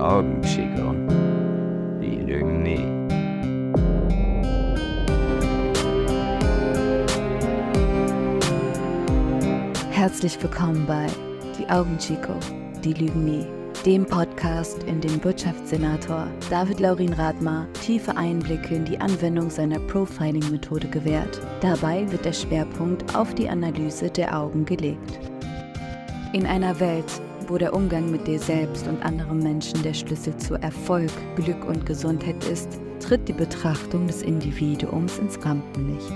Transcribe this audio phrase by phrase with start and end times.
[0.00, 1.06] Augenschicker'n,
[2.00, 2.86] die lügen nie.
[9.90, 11.06] Herzlich willkommen bei
[11.58, 12.32] Die Augen Chico,
[12.82, 13.46] die lügen nie,
[13.84, 20.88] dem Podcast, in dem Wirtschaftssenator David Laurin Radmar tiefe Einblicke in die Anwendung seiner Profiling-Methode
[20.88, 21.42] gewährt.
[21.60, 25.20] Dabei wird der Schwerpunkt auf die Analyse der Augen gelegt.
[26.32, 30.54] In einer Welt, wo der Umgang mit dir selbst und anderen Menschen der Schlüssel zu
[30.54, 32.68] Erfolg, Glück und Gesundheit ist,
[33.00, 36.12] tritt die Betrachtung des Individuums ins Rampenlicht.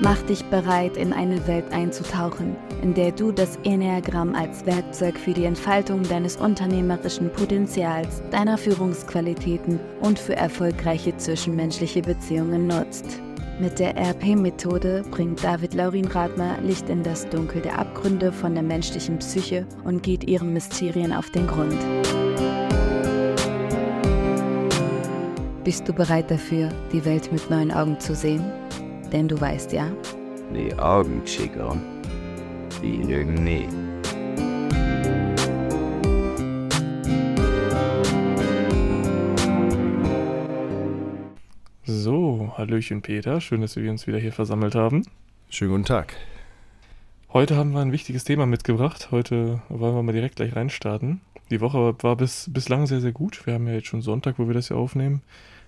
[0.00, 5.32] Mach dich bereit, in eine Welt einzutauchen, in der du das Enneagramm als Werkzeug für
[5.32, 13.20] die Entfaltung deines unternehmerischen Potenzials, deiner Führungsqualitäten und für erfolgreiche zwischenmenschliche Beziehungen nutzt.
[13.58, 18.62] Mit der RP-Methode bringt David Laurin Radmer Licht in das Dunkel der Abgründe von der
[18.62, 21.74] menschlichen Psyche und geht ihren Mysterien auf den Grund.
[25.64, 28.44] Bist du bereit dafür, die Welt mit neuen Augen zu sehen?
[29.10, 29.90] Denn du weißt ja,
[30.54, 31.80] Die Augenschicker'n,
[32.82, 33.66] die lügen nie.
[41.88, 45.06] So, Hallöchen Peter, schön, dass wir uns wieder hier versammelt haben.
[45.48, 46.14] Schönen guten Tag.
[47.32, 49.08] Heute haben wir ein wichtiges Thema mitgebracht.
[49.10, 51.20] Heute wollen wir mal direkt gleich reinstarten.
[51.50, 53.46] Die Woche war bis, bislang sehr, sehr gut.
[53.46, 55.22] Wir haben ja jetzt schon Sonntag, wo wir das hier aufnehmen.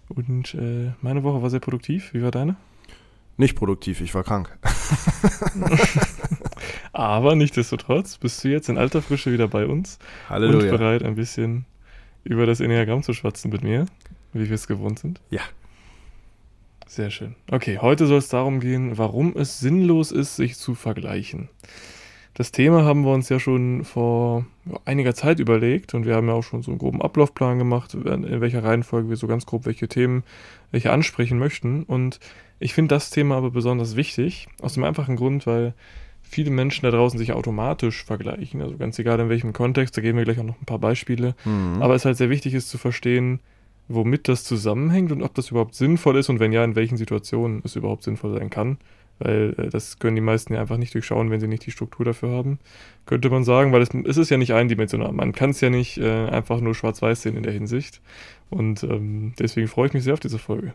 [0.08, 2.14] Und äh, meine Woche war sehr produktiv.
[2.14, 2.56] Wie war deine?
[3.36, 4.56] Nicht produktiv, ich war krank.
[6.92, 10.72] Aber nichtsdestotrotz bist du jetzt in alter Frische wieder bei uns und Halleluja.
[10.72, 11.66] bereit, ein bisschen
[12.24, 13.86] über das Enneagramm zu schwatzen mit mir,
[14.32, 15.20] wie wir es gewohnt sind.
[15.30, 15.42] Ja.
[16.88, 17.34] Sehr schön.
[17.50, 21.48] Okay, heute soll es darum gehen, warum es sinnlos ist, sich zu vergleichen.
[22.32, 24.46] Das Thema haben wir uns ja schon vor
[24.84, 28.40] einiger Zeit überlegt und wir haben ja auch schon so einen groben Ablaufplan gemacht, in
[28.40, 30.22] welcher Reihenfolge wir so ganz grob welche Themen
[30.70, 31.82] welche ansprechen möchten.
[31.82, 32.20] Und
[32.58, 35.74] ich finde das Thema aber besonders wichtig, aus dem einfachen Grund, weil
[36.22, 38.62] viele Menschen da draußen sich automatisch vergleichen.
[38.62, 41.34] Also ganz egal in welchem Kontext, da geben wir gleich auch noch ein paar Beispiele.
[41.44, 41.82] Mhm.
[41.82, 43.40] Aber es halt sehr wichtig ist zu verstehen,
[43.88, 47.62] womit das zusammenhängt und ob das überhaupt sinnvoll ist und wenn ja, in welchen Situationen
[47.64, 48.78] es überhaupt sinnvoll sein kann.
[49.18, 52.04] Weil äh, das können die meisten ja einfach nicht durchschauen, wenn sie nicht die Struktur
[52.04, 52.58] dafür haben.
[53.06, 55.12] Könnte man sagen, weil es, es ist ja nicht eindimensional.
[55.12, 58.00] Man kann es ja nicht äh, einfach nur schwarz-weiß sehen in der Hinsicht.
[58.50, 60.74] Und ähm, deswegen freue ich mich sehr auf diese Folge.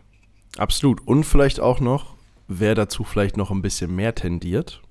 [0.58, 1.06] Absolut.
[1.06, 2.14] Und vielleicht auch noch,
[2.48, 4.82] wer dazu vielleicht noch ein bisschen mehr tendiert.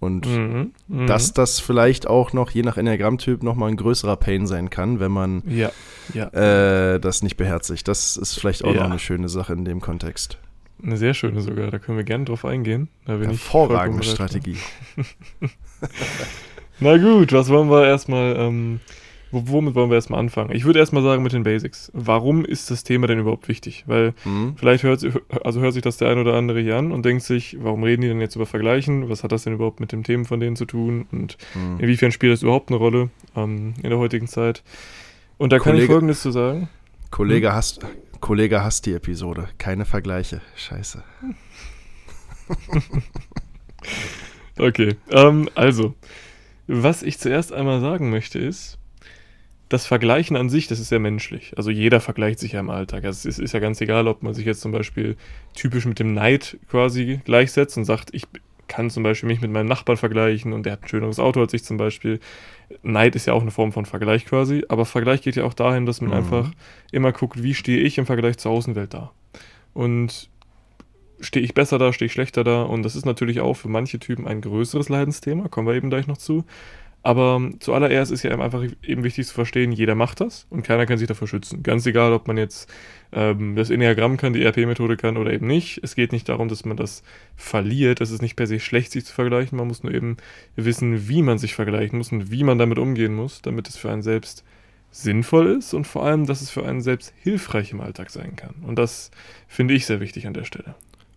[0.00, 1.06] Und Mhm, mhm.
[1.06, 5.12] dass das vielleicht auch noch, je nach Enneagrammtyp, nochmal ein größerer Pain sein kann, wenn
[5.12, 5.70] man Ja,
[6.14, 6.28] ja.
[6.94, 7.86] äh, das nicht beherzigt.
[7.86, 8.80] Das ist vielleicht auch Ja.
[8.84, 10.38] noch eine schöne Sache in dem Kontext.
[10.82, 11.70] Eine sehr schöne sogar.
[11.70, 12.88] Da können wir gerne drauf eingehen.
[13.06, 14.02] Hervorragende.
[14.02, 14.56] Strategie.
[16.80, 18.80] Na gut, was wollen wir erstmal, ähm,
[19.32, 20.50] womit wollen wir erstmal anfangen?
[20.54, 21.90] Ich würde erstmal sagen mit den Basics.
[21.94, 23.84] Warum ist das Thema denn überhaupt wichtig?
[23.86, 24.54] Weil Mhm.
[24.56, 25.04] vielleicht hört,
[25.44, 28.02] also hört sich das der ein oder andere hier an und denkt sich, warum reden
[28.02, 29.08] die denn jetzt über Vergleichen?
[29.08, 31.06] Was hat das denn überhaupt mit den Themen von denen zu tun?
[31.12, 31.78] Und Mhm.
[31.80, 34.62] inwiefern spielt das überhaupt eine Rolle ähm, in der heutigen Zeit?
[35.38, 36.68] Und da kann ich Kollege- Folgendes zu sagen.
[37.10, 37.80] Kollege, hasst,
[38.20, 39.48] Kollege hasst die Episode.
[39.58, 40.40] Keine Vergleiche.
[40.56, 41.02] Scheiße.
[44.58, 45.94] Okay, ähm, also,
[46.66, 48.78] was ich zuerst einmal sagen möchte ist,
[49.70, 51.54] das Vergleichen an sich, das ist ja menschlich.
[51.56, 53.04] Also jeder vergleicht sich ja im Alltag.
[53.04, 55.16] Also es ist, ja ganz egal, ob man sich jetzt zum Beispiel
[55.54, 58.26] typisch mit dem Neid quasi gleichsetzt und sagt, ich
[58.66, 61.54] kann zum Beispiel mich mit meinem Nachbarn vergleichen und der hat ein schöneres Auto als
[61.54, 62.18] ich zum Beispiel.
[62.82, 65.86] Neid ist ja auch eine Form von Vergleich quasi, aber Vergleich geht ja auch dahin,
[65.86, 66.16] dass man Mhm.
[66.16, 66.50] einfach
[66.90, 69.12] immer guckt, wie stehe ich im Vergleich zur Außenwelt da.
[69.72, 70.28] Und
[71.20, 72.62] stehe ich besser da, stehe ich schlechter da.
[72.62, 76.06] Und das ist natürlich auch für manche Typen ein größeres Leidensthema, kommen wir eben gleich
[76.06, 76.44] noch zu.
[77.02, 80.98] Aber zuallererst ist ja einfach eben wichtig zu verstehen, jeder macht das und keiner kann
[80.98, 81.62] sich davor schützen.
[81.62, 82.70] Ganz egal, ob man jetzt
[83.12, 85.80] ähm, das Enneagramm kann, die RP-Methode kann oder eben nicht.
[85.82, 87.02] Es geht nicht darum, dass man das
[87.36, 88.02] verliert.
[88.02, 89.56] Es ist nicht per se schlecht, sich zu vergleichen.
[89.56, 90.18] Man muss nur eben
[90.56, 93.90] wissen, wie man sich vergleichen muss und wie man damit umgehen muss, damit es für
[93.90, 94.44] einen selbst
[94.90, 98.56] sinnvoll ist und vor allem, dass es für einen selbst hilfreich im Alltag sein kann.
[98.66, 99.10] Und das
[99.48, 100.74] finde ich sehr wichtig an der Stelle.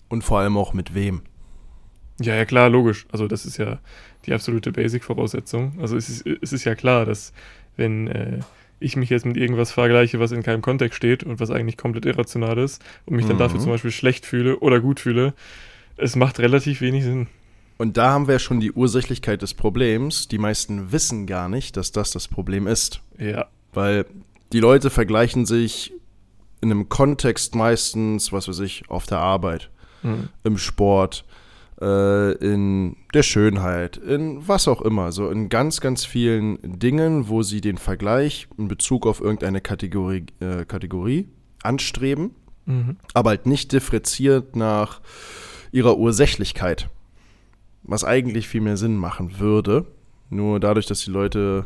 [0.07, 1.23] Und vor allem auch mit wem.
[2.21, 3.05] Ja, ja, klar, logisch.
[3.11, 3.79] Also das ist ja
[4.25, 5.73] die absolute Basic-Voraussetzung.
[5.81, 7.33] Also es ist, es ist ja klar, dass
[7.75, 8.39] wenn äh,
[8.79, 12.05] ich mich jetzt mit irgendwas vergleiche, was in keinem Kontext steht und was eigentlich komplett
[12.05, 13.39] irrational ist und mich dann Mhm.
[13.39, 15.33] dafür zum Beispiel schlecht fühle oder gut fühle,
[15.97, 17.27] es macht relativ wenig Sinn.
[17.77, 20.27] Und da haben wir schon die Ursächlichkeit des Problems.
[20.27, 23.01] Die meisten wissen gar nicht, dass das das Problem ist.
[23.17, 24.05] Ja, Weil
[24.51, 25.91] die Leute vergleichen sich
[26.61, 29.69] in einem Kontext meistens, was weiß ich, auf der Arbeit,
[30.03, 30.29] Mhm.
[30.43, 31.25] im Sport,
[31.77, 37.61] in der Schönheit, in was auch immer, so in ganz, ganz vielen Dingen, wo sie
[37.61, 41.27] den Vergleich in Bezug auf irgendeine Kategorie, äh, Kategorie
[41.63, 42.31] anstreben,
[42.65, 42.97] Mhm.
[43.13, 45.01] aber halt nicht differenziert nach
[45.71, 46.89] ihrer Ursächlichkeit.
[47.83, 49.85] Was eigentlich viel mehr Sinn machen würde.
[50.29, 51.65] Nur dadurch, dass die Leute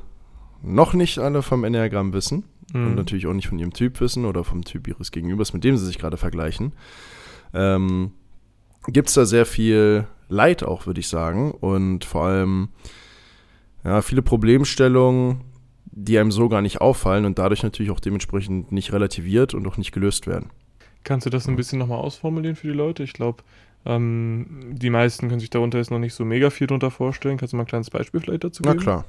[0.63, 2.95] noch nicht alle vom Enneagramm wissen und Mhm.
[2.95, 5.86] natürlich auch nicht von ihrem Typ wissen oder vom Typ ihres Gegenübers, mit dem sie
[5.86, 6.74] sich gerade vergleichen,
[7.54, 8.12] ähm,
[8.88, 11.51] gibt es da sehr viel Leid auch, würde ich sagen.
[11.51, 12.69] Und vor allem
[13.84, 15.42] ja, viele Problemstellungen,
[15.86, 19.78] die einem so gar nicht auffallen und dadurch natürlich auch dementsprechend nicht relativiert und auch
[19.78, 20.50] nicht gelöst werden.
[21.04, 23.04] Kannst du das ein bisschen nochmal ausformulieren für die Leute?
[23.04, 23.44] Ich glaube,
[23.86, 27.38] ähm, die meisten können sich darunter jetzt noch nicht so mega viel drunter vorstellen.
[27.38, 28.83] Kannst du mal ein kleines Beispiel vielleicht dazu Na geben?
[28.83, 29.06] klar.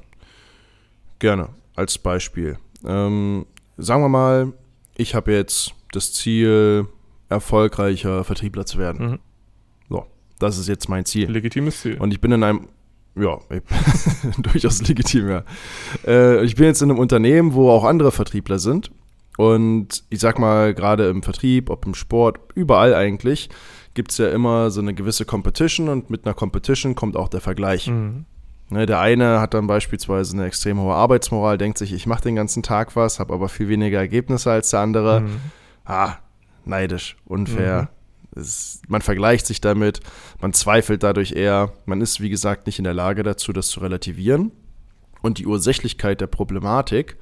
[1.19, 1.49] Gerne.
[1.75, 2.59] Als Beispiel.
[2.87, 3.47] Ähm,
[3.77, 4.53] sagen wir mal,
[4.97, 6.87] ich habe jetzt das Ziel,
[7.29, 9.11] erfolgreicher Vertriebler zu werden.
[9.11, 9.19] Mhm.
[10.39, 11.31] Das ist jetzt mein Ziel.
[11.31, 11.97] Legitimes Ziel.
[11.99, 12.69] Und ich bin in einem,
[13.17, 13.39] ja,
[14.39, 15.45] durchaus legitim, ja.
[16.07, 18.91] Äh, ich bin jetzt in einem Unternehmen, wo auch andere Vertriebler sind.
[19.37, 23.49] Und ich sag mal, gerade im Vertrieb, ob im Sport, überall eigentlich,
[23.95, 27.41] gibt es ja immer so eine gewisse Competition und mit einer Competition kommt auch der
[27.41, 27.89] Vergleich.
[27.89, 28.25] Mhm.
[28.71, 32.35] Ne, der eine hat dann beispielsweise eine extrem hohe Arbeitsmoral, denkt sich, ich mache den
[32.35, 35.21] ganzen Tag was, habe aber viel weniger Ergebnisse als der andere.
[35.23, 35.41] Mhm.
[35.87, 36.17] Ah,
[36.65, 37.89] neidisch, unfair.
[38.39, 40.01] Es, man vergleicht sich damit,
[40.41, 41.73] man zweifelt dadurch eher.
[41.87, 44.53] Man ist, wie gesagt, nicht in der Lage dazu, das zu relativieren
[45.23, 47.17] und die Ursächlichkeit der Problematik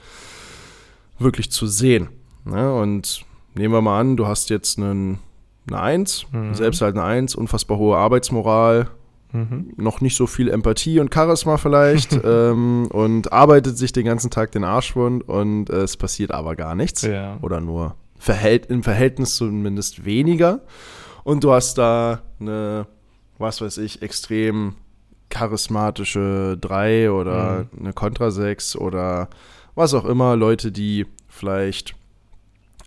[1.18, 2.08] wirklich zu sehen.
[2.44, 2.72] Ne?
[2.74, 3.24] Und
[3.54, 5.18] nehmen wir mal an, du hast jetzt einen,
[5.68, 6.54] eine Eins, Mhm.
[6.54, 8.88] selbst halt eine Eins, unfassbar hohe Arbeitsmoral,
[9.32, 9.72] Mhm.
[9.76, 14.52] noch nicht so viel Empathie und Charisma vielleicht ähm, und arbeitet sich den ganzen Tag
[14.52, 17.36] den Arsch wund und äh, es passiert aber gar nichts Ja.
[17.42, 20.60] oder nur verhält, im Verhältnis zumindest weniger
[21.26, 22.86] und du hast da eine,
[23.36, 24.76] was weiß ich, extrem
[25.28, 29.28] charismatische 3 oder eine Kontra 6 oder
[29.74, 31.96] was auch immer, Leute, die vielleicht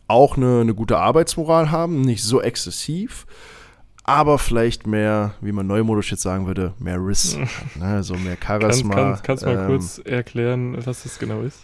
[0.08, 3.28] auch eine, eine gute Arbeitsmoral haben, nicht so exzessiv,
[4.06, 7.38] aber vielleicht mehr, wie man neumodisch jetzt sagen würde, mehr Riss,
[7.76, 8.96] ne, also mehr Charisma.
[8.96, 11.62] kannst, kannst du mal ähm, kurz erklären, was das genau ist?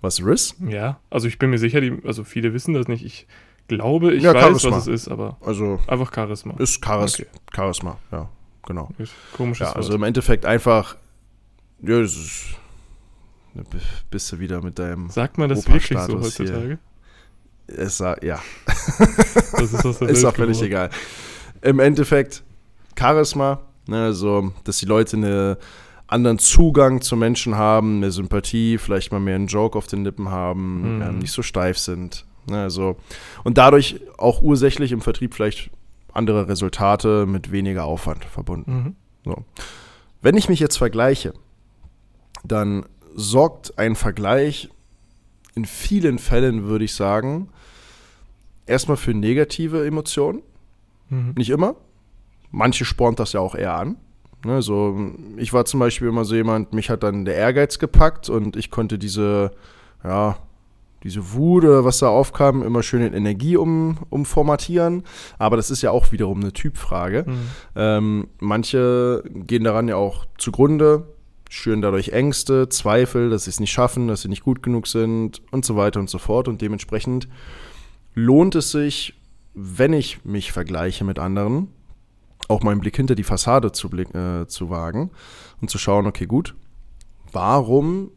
[0.00, 0.56] Was Riss?
[0.66, 3.04] Ja, also ich bin mir sicher, die, also viele wissen das nicht.
[3.04, 3.26] Ich
[3.68, 4.70] glaube, ich Ja, weiß, Charisma.
[4.72, 6.54] was es ist, aber Also einfach Charisma.
[6.58, 7.26] ist Charis Okay.
[7.54, 8.28] Charisma, ja,
[8.66, 8.88] genau.
[9.36, 9.96] Komisches Ja, also Wort.
[9.98, 10.96] im Endeffekt einfach,
[11.82, 12.44] ja, das ist,
[14.10, 16.46] bist du wieder mit deinem, Sagt man das wirklich so Opa-Status hier.
[16.46, 16.78] heutzutage?
[17.66, 18.40] es, sa- ja,
[19.52, 20.90] Das ist aus der ist auch völlig egal.
[21.62, 22.42] Im Endeffekt
[22.98, 25.56] Charisma, ne, also, dass die Leute einen
[26.06, 30.28] anderen Zugang zu Menschen haben, mehr Sympathie, vielleicht mal mehr einen Joke auf den Lippen
[30.30, 31.02] haben, Mhm.
[31.02, 32.26] ähm, nicht so steif sind.
[32.46, 32.96] Ne, also,
[33.42, 35.70] und dadurch auch ursächlich im Vertrieb vielleicht
[36.12, 38.96] andere Resultate mit weniger Aufwand verbunden.
[39.24, 39.44] Mhm.
[40.20, 41.34] Wenn ich mich jetzt vergleiche,
[42.44, 44.68] dann sorgt ein Vergleich
[45.54, 47.48] in vielen Fällen, würde ich sagen,
[48.66, 50.42] erstmal für negative Emotionen.
[51.08, 51.34] Mhm.
[51.36, 51.76] Nicht immer.
[52.50, 53.96] Manche spornt das ja auch eher an.
[54.44, 58.28] Ne, so, ich war zum Beispiel immer so jemand, mich hat dann der Ehrgeiz gepackt
[58.28, 59.52] und ich konnte diese,
[60.02, 60.36] ja,
[61.04, 65.04] diese Wut oder was da aufkam, immer schön in Energie um, umformatieren.
[65.38, 67.24] Aber das ist ja auch wiederum eine Typfrage.
[67.28, 67.38] Mhm.
[67.76, 71.06] Ähm, manche gehen daran ja auch zugrunde,
[71.50, 75.42] schüren dadurch Ängste, Zweifel, dass sie es nicht schaffen, dass sie nicht gut genug sind
[75.52, 76.48] und so weiter und so fort.
[76.48, 77.28] Und dementsprechend
[78.14, 79.14] lohnt es sich,
[79.52, 81.68] wenn ich mich vergleiche mit anderen,
[82.48, 85.10] auch meinen Blick hinter die Fassade zu, blick, äh, zu wagen
[85.60, 86.54] und zu schauen, okay, gut,
[87.30, 88.10] warum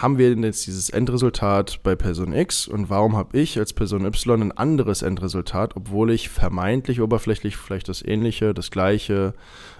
[0.00, 4.04] haben wir denn jetzt dieses Endresultat bei Person X und warum habe ich als Person
[4.04, 9.34] Y ein anderes Endresultat, obwohl ich vermeintlich oberflächlich vielleicht das Ähnliche, das Gleiche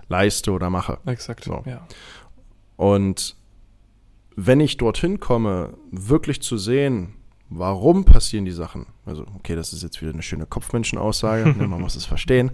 [0.09, 0.99] leiste oder mache.
[1.07, 1.63] Exakt, So.
[1.67, 1.87] ja.
[2.77, 3.37] Und
[4.35, 7.15] wenn ich dorthin komme, wirklich zu sehen,
[7.49, 11.81] warum passieren die Sachen, also okay, das ist jetzt wieder eine schöne Kopfmenschenaussage, ne, man
[11.81, 12.51] muss es verstehen,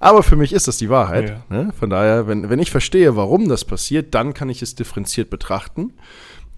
[0.00, 1.42] aber für mich ist das die Wahrheit.
[1.50, 1.56] Ja.
[1.56, 1.72] Ne?
[1.78, 5.94] Von daher, wenn, wenn ich verstehe, warum das passiert, dann kann ich es differenziert betrachten,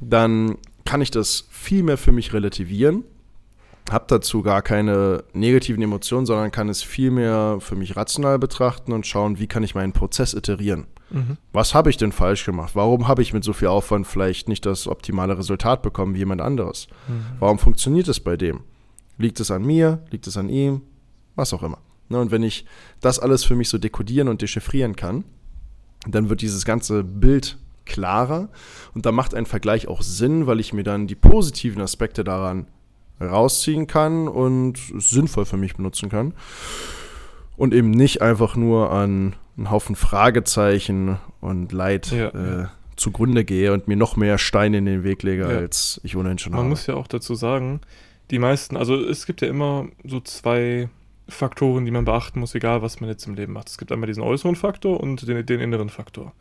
[0.01, 3.05] dann kann ich das viel mehr für mich relativieren,
[3.91, 8.93] habe dazu gar keine negativen Emotionen, sondern kann es viel mehr für mich rational betrachten
[8.93, 11.37] und schauen, wie kann ich meinen Prozess iterieren Mhm.
[11.53, 12.75] was habe ich denn falsch gemacht?
[12.75, 16.41] Warum habe ich mit so viel Aufwand vielleicht nicht das optimale Resultat bekommen wie jemand
[16.41, 16.89] anderes?
[17.07, 17.25] Mhm.
[17.39, 18.61] Warum funktioniert es bei dem?
[19.17, 20.03] Liegt es an mir?
[20.11, 20.83] Liegt es an ihm?
[21.37, 21.79] Was auch immer.
[22.09, 22.67] Ne, und wenn ich
[23.01, 25.25] das alles für mich so dekodieren und dechiffrieren kann,
[26.09, 28.49] dann wird dieses ganze Bild klarer
[28.95, 32.67] und da macht ein Vergleich auch Sinn, weil ich mir dann die positiven Aspekte daran
[33.21, 36.35] rausziehen kann und sinnvoll für mich benutzen kann.
[37.57, 42.71] Und eben nicht einfach nur an einen Haufen Fragezeichen und Leid Ja, äh, ja.
[42.97, 45.49] zugrunde gehe und mir noch mehr Steine in den Weg lege, Ja.
[45.57, 46.69] als ich ohnehin schon Man habe.
[46.69, 47.81] muss ja auch dazu sagen,
[48.31, 50.91] die meisten, also es gibt ja immer so zwei
[51.29, 53.69] Faktoren, die man beachten muss, egal was man jetzt im Leben macht.
[53.71, 56.33] Es gibt einmal diesen äußeren Faktor und den, den inneren Faktor.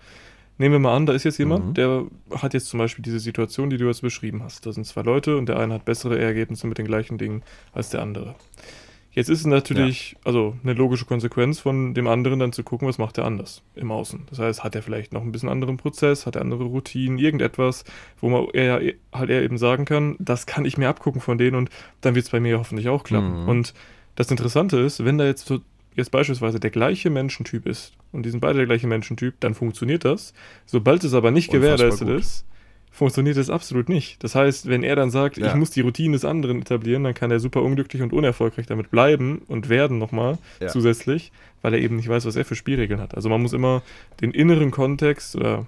[0.57, 1.74] Nehmen wir mal an, da ist jetzt jemand, Mhm.
[1.74, 4.65] der hat jetzt zum Beispiel diese Situation, die du jetzt beschrieben hast.
[4.65, 7.43] Da sind zwei Leute und der eine hat bessere Ergebnisse mit den gleichen Dingen
[7.74, 8.35] als der andere.
[9.12, 12.97] Jetzt ist es natürlich, also eine logische Konsequenz von dem anderen dann zu gucken, was
[12.97, 14.24] macht er anders im Außen.
[14.29, 17.85] Das heißt, hat er vielleicht noch ein bisschen anderen Prozess, hat er andere Routinen, irgendetwas,
[18.19, 18.81] wo man eher,
[19.13, 21.69] halt eher eben sagen kann, das kann ich mir abgucken von denen und
[22.01, 23.43] dann wird es bei mir hoffentlich auch klappen.
[23.43, 23.47] Mhm.
[23.47, 23.74] Und
[24.15, 25.59] das Interessante ist, wenn da jetzt so
[25.96, 30.06] jetzt beispielsweise der gleiche Menschentyp ist und die sind beide der gleiche Menschentyp, dann funktioniert
[30.06, 30.34] das.
[30.66, 32.20] Sobald es aber nicht Unfassbar gewährleistet gut.
[32.20, 32.46] ist,
[32.92, 34.24] funktioniert es absolut nicht.
[34.24, 35.48] Das heißt, wenn er dann sagt, Ja.
[35.48, 38.92] ich muss die Routine des anderen etablieren, dann kann er super unglücklich und unerfolgreich damit
[38.92, 40.68] bleiben und werden nochmal Ja.
[40.68, 43.16] zusätzlich, weil er eben nicht weiß, was er für Spielregeln hat.
[43.16, 43.82] Also man muss immer
[44.22, 45.66] den inneren Kontext oder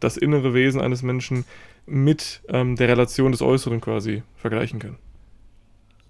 [0.00, 1.44] das innere Wesen eines Menschen
[1.86, 4.96] mit ähm, der Relation des Äußeren quasi vergleichen können.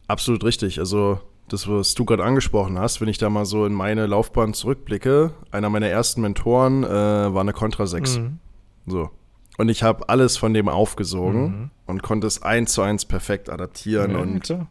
[0.09, 0.79] Absolut richtig.
[0.79, 4.53] Also das, was du gerade angesprochen hast, wenn ich da mal so in meine Laufbahn
[4.55, 8.19] zurückblicke, einer meiner ersten Mentoren äh, war eine Contra 6.
[8.19, 8.39] Mhm.
[8.87, 9.11] So.
[9.59, 11.71] Und ich habe alles von dem aufgesogen Mhm.
[11.87, 14.67] und konnte es eins zu eins perfekt adaptieren Ja, und klar.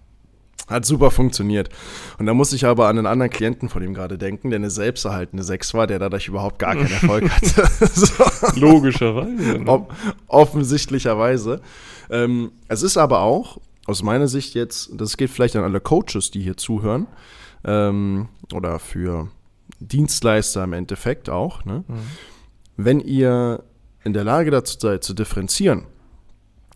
[0.67, 1.70] hat super funktioniert.
[2.20, 4.70] Und da muss ich aber an einen anderen Klienten von ihm gerade denken, der eine
[4.70, 7.67] selbsterhaltende 6 war, der dadurch überhaupt gar keinen Erfolg hatte.
[7.94, 8.24] so.
[8.60, 9.60] Logischerweise.
[9.60, 9.63] Ne?
[9.72, 9.91] Ob,
[10.27, 11.62] offensichtlicherweise.
[12.10, 16.32] Ähm, es ist aber auch, aus meiner Sicht jetzt, das geht vielleicht an alle Coaches,
[16.32, 17.08] die hier zuhören,
[17.63, 19.30] ähm, oder für
[19.80, 21.84] Dienstleister im Endeffekt auch, ne?
[21.88, 21.96] Mhm.
[22.77, 23.63] wenn ihr
[24.04, 25.86] in der Lage dazu seid, zu differenzieren,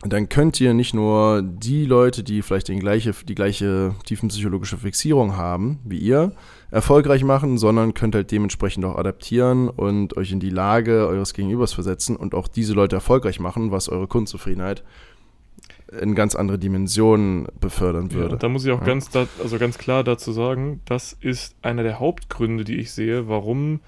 [0.01, 5.35] dann könnt ihr nicht nur die Leute, die vielleicht den gleiche, die gleiche tiefenpsychologische Fixierung
[5.35, 6.31] haben wie ihr,
[6.71, 11.73] erfolgreich machen, sondern könnt halt dementsprechend auch adaptieren und euch in die Lage eures Gegenübers
[11.73, 14.83] versetzen und auch diese Leute erfolgreich machen, was eure Kundenzufriedenheit
[16.01, 18.33] in ganz andere Dimensionen befördern Ja, würde.
[18.33, 18.85] und da muss ich auch Ja.
[18.85, 23.79] ganz, also ganz klar dazu sagen, das ist einer der Hauptgründe, die ich sehe, warum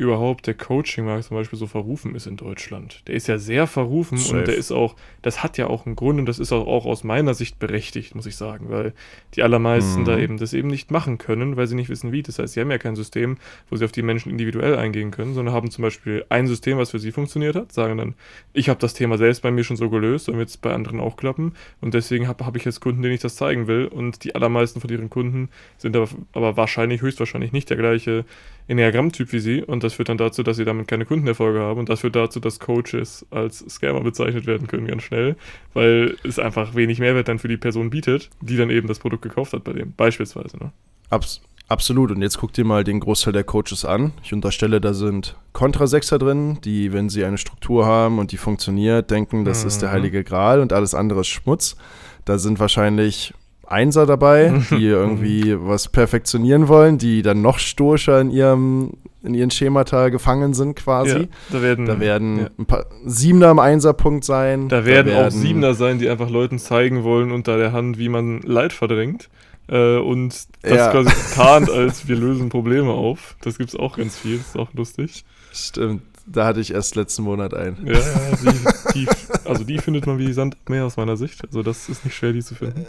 [0.00, 3.02] überhaupt der Coaching-Markt zum Beispiel so verrufen ist in Deutschland.
[3.06, 4.38] Der ist ja sehr verrufen Safe.
[4.38, 6.86] und der ist auch, das hat ja auch einen Grund und das ist auch, auch
[6.86, 8.94] aus meiner Sicht berechtigt, muss ich sagen, weil
[9.34, 10.04] die allermeisten Mhm.
[10.06, 12.22] da eben das eben nicht machen können, weil sie nicht wissen wie.
[12.22, 13.36] Das heißt, sie haben ja kein System,
[13.68, 16.90] wo sie auf die Menschen individuell eingehen können, sondern haben zum Beispiel ein System, was
[16.92, 18.14] für sie funktioniert hat, sagen dann,
[18.54, 21.16] ich habe das Thema selbst bei mir schon so gelöst, soll jetzt bei anderen auch
[21.16, 24.34] klappen und deswegen habe hab ich jetzt Kunden, denen ich das zeigen will und die
[24.34, 28.24] allermeisten von ihren Kunden sind aber, aber wahrscheinlich, höchstwahrscheinlich nicht der gleiche
[28.70, 31.88] Enneagramm-Typ wie sie und das führt dann dazu, dass sie damit keine Kundenerfolge haben und
[31.88, 35.36] das führt dazu, dass Coaches als Scammer bezeichnet werden können ganz schnell,
[35.74, 39.22] weil es einfach wenig Mehrwert dann für die Person bietet, die dann eben das Produkt
[39.22, 40.56] gekauft hat bei dem, beispielsweise.
[40.58, 40.72] Ne?
[41.10, 42.10] Abs absolut.
[42.10, 44.12] Und jetzt guckt ihr mal den Großteil der Coaches an.
[44.24, 49.10] Ich unterstelle, da sind Kontrasechser drin, die, wenn sie eine Struktur haben und die funktioniert,
[49.10, 49.92] denken, das ist der Mhm.
[49.94, 51.76] heilige Gral und alles andere ist Schmutz.
[52.24, 53.34] Da sind wahrscheinlich
[53.70, 59.50] Einser dabei, die irgendwie was perfektionieren wollen, die dann noch stoischer in ihrem in ihren
[59.50, 61.18] Schemata gefangen sind quasi.
[61.18, 62.48] Ja, da werden, Da werden ja.
[62.58, 64.70] ein paar Siebener am Einserpunkt sein.
[64.70, 68.40] Da werden auch Siebener sein, die einfach Leuten zeigen wollen unter der Hand, wie man
[68.40, 69.28] Leid verdrängt.
[69.68, 70.90] Äh, und das Ja.
[70.90, 73.36] quasi tarnt als wir lösen Probleme auf.
[73.42, 75.24] Das gibt es auch ganz viel, das ist auch lustig.
[75.52, 76.02] Stimmt.
[76.26, 77.76] Da hatte ich erst letzten Monat einen.
[77.86, 78.00] Ja, ja,
[78.42, 79.08] die, die,
[79.44, 81.44] also die findet man wie Sand am Meer aus meiner Sicht.
[81.44, 82.86] Also das ist nicht schwer, die zu finden.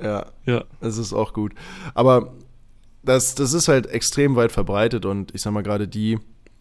[0.00, 1.52] Ja, Ja, Das ist auch gut.
[1.94, 2.34] Aber
[3.02, 6.18] das, das ist halt extrem weit verbreitet und ich sag mal gerade die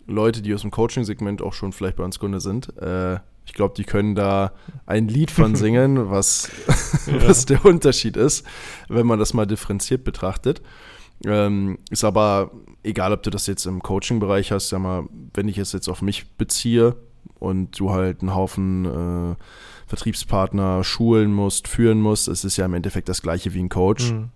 [0.08, 3.74] Leute, die aus dem Coaching-Segment auch schon vielleicht bei uns Kunde sind, äh, ich glaube,
[3.78, 4.52] die können da
[4.86, 6.50] ein Lied von singen, was,
[7.08, 7.28] Ja.
[7.28, 8.46] was der Unterschied ist,
[8.90, 10.62] wenn man das mal differenziert betrachtet.
[11.26, 12.52] Ähm, ist aber
[12.84, 16.02] egal, ob du das jetzt im Coaching-Bereich hast, sag mal, wenn ich es jetzt auf
[16.02, 16.96] mich beziehe
[17.40, 19.36] und du halt einen Haufen äh,
[19.88, 24.12] Vertriebspartner schulen musst, führen musst, es ist ja im Endeffekt das gleiche wie ein Coach,
[24.12, 24.30] Mhm.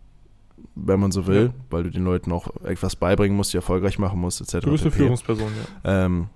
[0.76, 1.54] wenn man so will, Ja.
[1.70, 4.66] weil du den Leuten auch etwas beibringen musst, die erfolgreich machen musst, etc.
[4.66, 4.92] Du bist eine.
[4.92, 5.52] Führungsperson,
[5.84, 6.06] ja.
[6.06, 6.28] Ähm,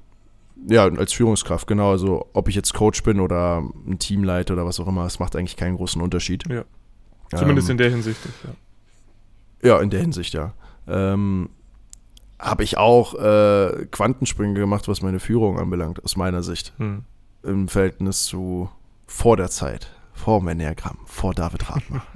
[0.67, 1.91] ja, als Führungskraft, genau.
[1.91, 5.35] Also, ob ich jetzt Coach bin oder ein Teamleiter oder was auch immer, es macht
[5.35, 6.43] eigentlich keinen großen Unterschied.
[6.49, 6.63] Ja.
[7.35, 8.19] Zumindest ähm, in der Hinsicht.
[9.61, 9.69] Ja.
[9.69, 10.53] Ja, in der Hinsicht, ja.
[10.87, 11.49] Ähm,
[12.37, 16.73] Habe ich auch äh, Quantensprünge gemacht, was meine Führung anbelangt, aus meiner Sicht.
[16.77, 17.03] Hm.
[17.43, 18.69] Im Verhältnis zu
[19.05, 22.05] vor der Zeit, vor dem Enneagramm, vor David Radmer.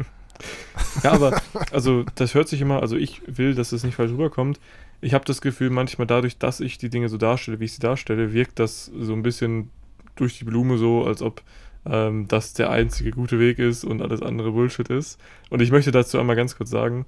[1.03, 1.41] Ja, aber
[1.71, 4.59] also das hört sich immer, also ich will, dass es nicht falsch rüberkommt.
[5.01, 7.81] Ich habe das Gefühl, manchmal dadurch, dass ich die Dinge so darstelle, wie ich sie
[7.81, 9.69] darstelle, wirkt das so ein bisschen
[10.15, 11.41] durch die Blume so, als ob
[11.85, 15.19] ähm, das der einzige gute Weg ist und alles andere Bullshit ist.
[15.49, 17.05] Und ich möchte dazu einmal ganz kurz sagen,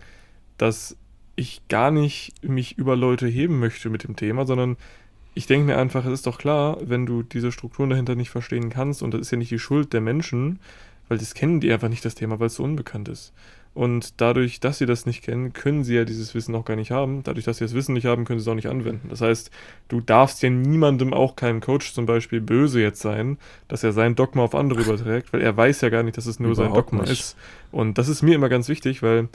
[0.57, 0.97] dass
[1.35, 4.77] ich gar nicht mich über Leute heben möchte mit dem Thema, sondern
[5.33, 8.69] ich denke mir einfach, es ist doch klar, wenn du diese Strukturen dahinter nicht verstehen
[8.69, 10.59] kannst, und das ist ja nicht die Schuld der Menschen,
[11.07, 13.33] weil das kennen die einfach nicht das Thema, weil es so unbekannt ist.
[13.73, 16.91] Und dadurch, dass sie das nicht kennen, können sie ja dieses Wissen auch gar nicht
[16.91, 17.23] haben.
[17.23, 19.07] Dadurch, dass sie das Wissen nicht haben, können sie es auch nicht anwenden.
[19.07, 19.49] Das heißt,
[19.87, 23.37] du darfst ja niemandem, auch keinem Coach zum Beispiel, böse jetzt sein,
[23.69, 26.39] dass er sein Dogma auf andere überträgt, weil er weiß ja gar nicht, dass es
[26.41, 27.13] nur sein Überhaupt Dogma nicht.
[27.13, 27.37] ist.
[27.71, 29.29] Und das ist mir immer ganz wichtig, weil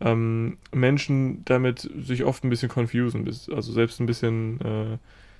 [0.00, 4.98] ähm, Menschen damit sich oft ein bisschen confusen, also selbst ein bisschen äh,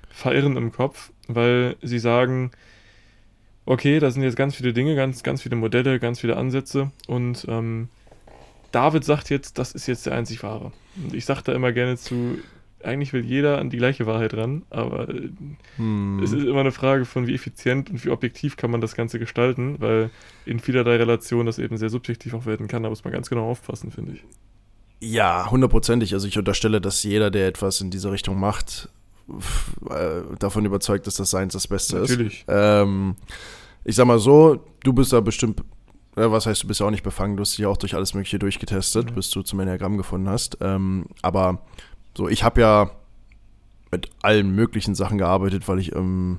[0.08, 2.50] verirren im Kopf, weil sie sagen,
[3.64, 7.46] okay, da sind jetzt ganz viele Dinge, ganz, ganz viele Modelle, ganz viele Ansätze und
[7.48, 7.88] ähm,
[8.72, 10.72] David sagt jetzt, das ist jetzt der einzig wahre.
[11.02, 12.38] Und ich sage da immer gerne zu,
[12.82, 15.30] eigentlich will jeder an die gleiche Wahrheit ran, aber äh,
[15.76, 16.20] Hm.
[16.22, 19.18] es ist immer eine Frage von, wie effizient und wie objektiv kann man das Ganze
[19.18, 20.10] gestalten, weil
[20.44, 22.82] in vielerlei Relationen das eben sehr subjektiv auch werden kann.
[22.82, 24.24] Da muss man ganz genau aufpassen, finde ich.
[25.00, 26.14] Ja, hundertprozentig.
[26.14, 28.88] Also ich unterstelle, dass jeder, der etwas in diese Richtung macht,
[29.90, 32.40] äh, davon überzeugt ist, dass seins das Beste Natürlich.
[32.40, 32.44] ist.
[32.48, 33.16] Ähm,
[33.84, 35.60] ich sag mal so, du bist da bestimmt,
[36.16, 38.14] äh, was heißt, du bist ja auch nicht befangen, du hast dich auch durch alles
[38.14, 39.14] Mögliche durchgetestet, Mhm.
[39.14, 40.58] bis du zum Enneagramm gefunden hast.
[40.60, 41.60] Ähm, aber
[42.16, 42.90] so, ich habe ja
[43.90, 46.38] mit allen möglichen Sachen gearbeitet, weil ich ähm,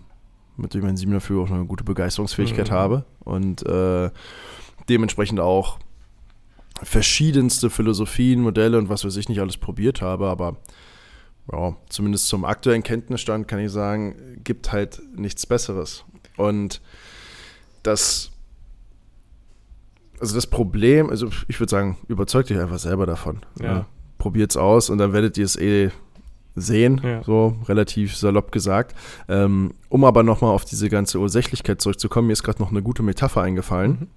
[0.57, 2.73] mit dem Enzym dafür auch eine gute Begeisterungsfähigkeit Mhm.
[2.75, 4.09] habe und äh,
[4.89, 5.77] dementsprechend auch
[6.83, 10.57] verschiedenste Philosophien, Modelle und was weiß ich nicht alles probiert habe, aber
[11.51, 16.03] ja, zumindest zum aktuellen Kenntnisstand kann ich sagen, gibt halt nichts Besseres.
[16.35, 16.81] Und
[17.83, 18.31] das,
[20.19, 23.41] also das Problem, also ich würde sagen, überzeugt euch einfach selber davon.
[23.61, 23.85] Ja.
[24.17, 25.91] Probiert es aus und dann werdet ihr es eh
[26.55, 27.23] sehen, Ja.
[27.23, 28.95] so relativ salopp gesagt.
[29.29, 33.03] Ähm, um aber nochmal auf diese ganze Ursächlichkeit zurückzukommen, mir ist gerade noch eine gute
[33.03, 34.09] Metapher eingefallen,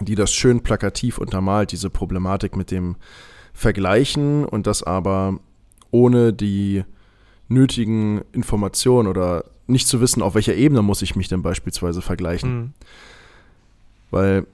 [0.00, 2.96] die das schön plakativ untermalt, diese Problematik mit dem
[3.52, 5.40] Vergleichen und das aber
[5.92, 6.82] ohne die
[7.48, 12.54] nötigen Informationen oder nicht zu wissen, auf welcher Ebene muss ich mich denn beispielsweise vergleichen.
[12.54, 12.72] Mhm.
[14.10, 14.46] Weil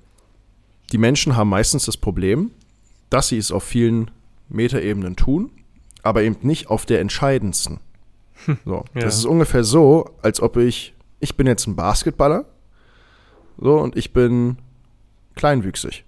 [0.93, 2.51] die Menschen haben meistens das Problem,
[3.09, 4.11] dass sie es auf vielen
[4.49, 5.51] Metaebenen tun,
[6.03, 7.81] aber eben nicht auf der entscheidendsten.
[8.65, 9.01] So, Ja.
[9.01, 12.45] Das ist ungefähr so, als ob ich, ich bin jetzt ein Basketballer,
[13.61, 14.59] so, und ich bin
[15.35, 16.05] kleinwüchsig.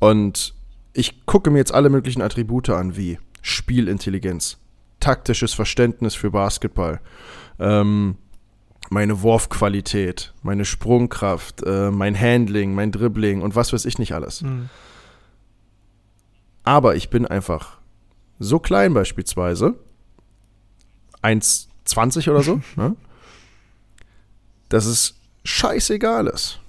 [0.00, 0.55] Und
[0.96, 4.58] ich gucke mir jetzt alle möglichen Attribute an, wie Spielintelligenz,
[4.98, 7.00] taktisches Verständnis für Basketball,
[7.58, 8.16] ähm,
[8.88, 14.42] meine Wurfqualität, meine Sprungkraft, äh, mein Handling, mein Dribbling und was weiß ich nicht alles.
[14.42, 14.70] Mhm.
[16.64, 17.78] Aber ich bin einfach
[18.38, 19.74] so klein beispielsweise,
[21.22, 22.96] 1,20 oder so, ne?
[24.68, 26.60] dass es scheißegal ist.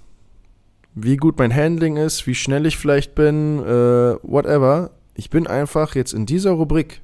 [0.99, 4.89] Wie gut mein Handling ist, wie schnell ich vielleicht bin, äh, whatever.
[5.13, 7.01] Ich bin einfach jetzt in dieser Rubrik,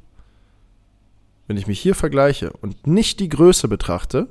[1.46, 4.30] wenn ich mich hier vergleiche und nicht die Größe betrachte,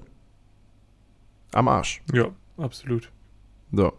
[1.52, 2.02] am Arsch.
[2.12, 3.12] Ja, absolut.
[3.70, 3.92] So.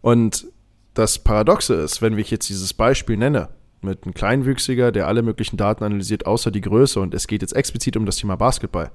[0.00, 0.46] Und
[0.94, 3.50] das Paradoxe ist, wenn ich jetzt dieses Beispiel nenne,
[3.82, 7.54] mit einem Kleinwüchsiger, der alle möglichen Daten analysiert, außer die Größe, und es geht jetzt
[7.54, 8.90] explizit um das Thema Basketball,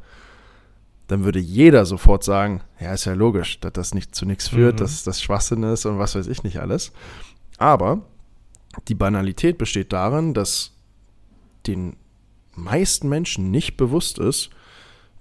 [1.09, 4.75] dann würde jeder sofort sagen, ja, ist ja logisch, dass das nicht zu nichts führt,
[4.75, 4.77] Mhm.
[4.77, 6.91] dass das Schwachsinn ist und was weiß ich nicht alles.
[7.57, 8.01] Aber
[8.87, 10.71] die Banalität besteht darin, dass
[11.67, 11.95] den
[12.55, 14.49] meisten Menschen nicht bewusst ist,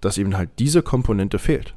[0.00, 1.74] dass eben halt diese Komponente fehlt.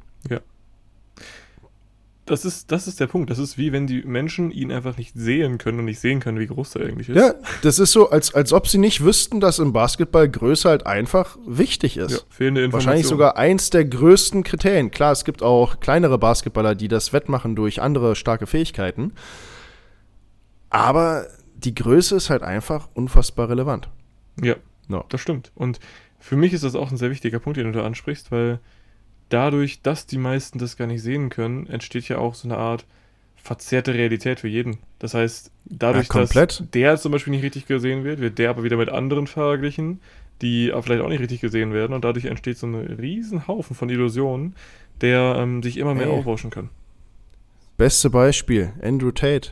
[2.25, 3.29] Das ist, das ist der Punkt.
[3.31, 6.39] Das ist wie wenn die Menschen ihn einfach nicht sehen können und nicht sehen können,
[6.39, 7.15] wie groß er eigentlich ist.
[7.17, 10.85] Ja, das ist so, als, als ob sie nicht wüssten, dass im Basketball Größe halt
[10.85, 12.11] einfach wichtig ist.
[12.11, 12.73] Ja, fehlende Information.
[12.87, 14.91] Wahrscheinlich sogar eins der größten Kriterien.
[14.91, 19.13] Klar, es gibt auch kleinere Basketballer, die das wettmachen durch andere starke Fähigkeiten.
[20.69, 23.89] Aber die Größe ist halt einfach unfassbar relevant.
[24.41, 24.55] Ja,
[24.87, 25.05] No.
[25.09, 25.51] das stimmt.
[25.55, 25.79] Und
[26.19, 28.59] für mich ist das auch ein sehr wichtiger Punkt, den du da ansprichst, weil
[29.31, 32.85] dadurch, dass die meisten das gar nicht sehen können, entsteht ja auch so eine Art
[33.35, 34.77] verzerrte Realität für jeden.
[34.99, 38.63] Das heißt, dadurch, Ja, dass der zum Beispiel nicht richtig gesehen wird, wird der aber
[38.63, 39.99] wieder mit anderen verglichen,
[40.41, 43.75] die aber vielleicht auch nicht richtig gesehen werden und dadurch entsteht so ein riesen Haufen
[43.75, 44.55] von Illusionen,
[45.01, 46.11] der ähm, sich immer mehr Ey.
[46.11, 46.69] aufbauschen kann.
[47.77, 49.51] Beste Beispiel, Andrew Tate.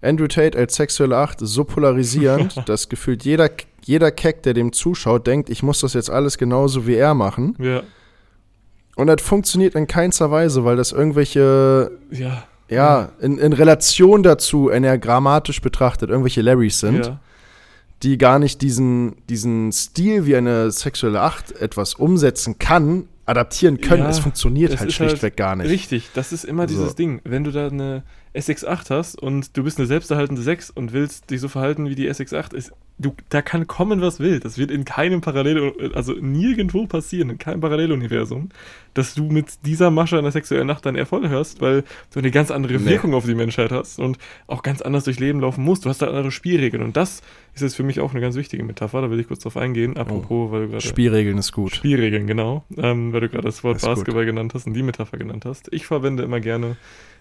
[0.00, 3.50] Andrew Tate als sexuelle Acht ist so polarisierend, dass gefühlt jeder,
[3.84, 7.54] jeder Keck, der dem zuschaut, denkt, ich muss das jetzt alles genauso wie er machen.
[7.58, 7.82] Ja,
[8.96, 14.68] Und das funktioniert in keinster Weise, weil das irgendwelche, ja, ja, in, in Relation dazu,
[14.68, 17.20] enneagrammatisch betrachtet, irgendwelche Larrys sind, ja.
[18.02, 24.02] die gar nicht diesen, diesen Stil, wie eine sexuelle Acht etwas umsetzen kann, adaptieren können.
[24.02, 25.68] Ja, es funktioniert halt ist halt schlichtweg gar nicht.
[25.68, 26.96] Richtig, das ist immer dieses So.
[26.96, 27.20] Ding.
[27.24, 28.02] Wenn du da eine
[28.34, 32.10] SX8 hast und du bist eine selbsterhaltende 6 und willst dich so verhalten wie die
[32.10, 34.40] SX8, ist du, da kann kommen, was will.
[34.40, 38.50] Das wird in keinem Parallel, also nirgendwo passieren, in keinem Paralleluniversum,
[38.94, 42.50] dass du mit dieser Masche einer sexuellen Nacht deinen Erfolg hörst, weil du eine ganz
[42.50, 42.90] andere Nee.
[42.90, 45.84] Wirkung auf die Menschheit hast und auch ganz anders durchs Leben laufen musst.
[45.84, 47.22] Du hast da andere Spielregeln und das
[47.54, 49.96] ist jetzt für mich auch eine ganz wichtige Metapher, da will ich kurz drauf eingehen.
[49.96, 51.74] Apropos, weil du gerade Spielregeln ist gut.
[51.74, 53.94] Spielregeln, genau, ähm, weil du gerade das Wort Ist gut.
[53.96, 55.72] Basketball genannt hast und die Metapher genannt hast.
[55.72, 56.76] Ich verwende immer gerne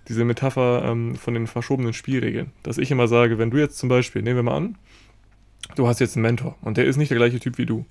[0.07, 2.51] diese Metapher ähm, von den verschobenen Spielregeln.
[2.63, 4.75] Dass ich immer sage, wenn du jetzt zum Beispiel, nehmen wir mal an,
[5.75, 7.85] du hast jetzt einen Mentor und der ist nicht der gleiche Typ wie du,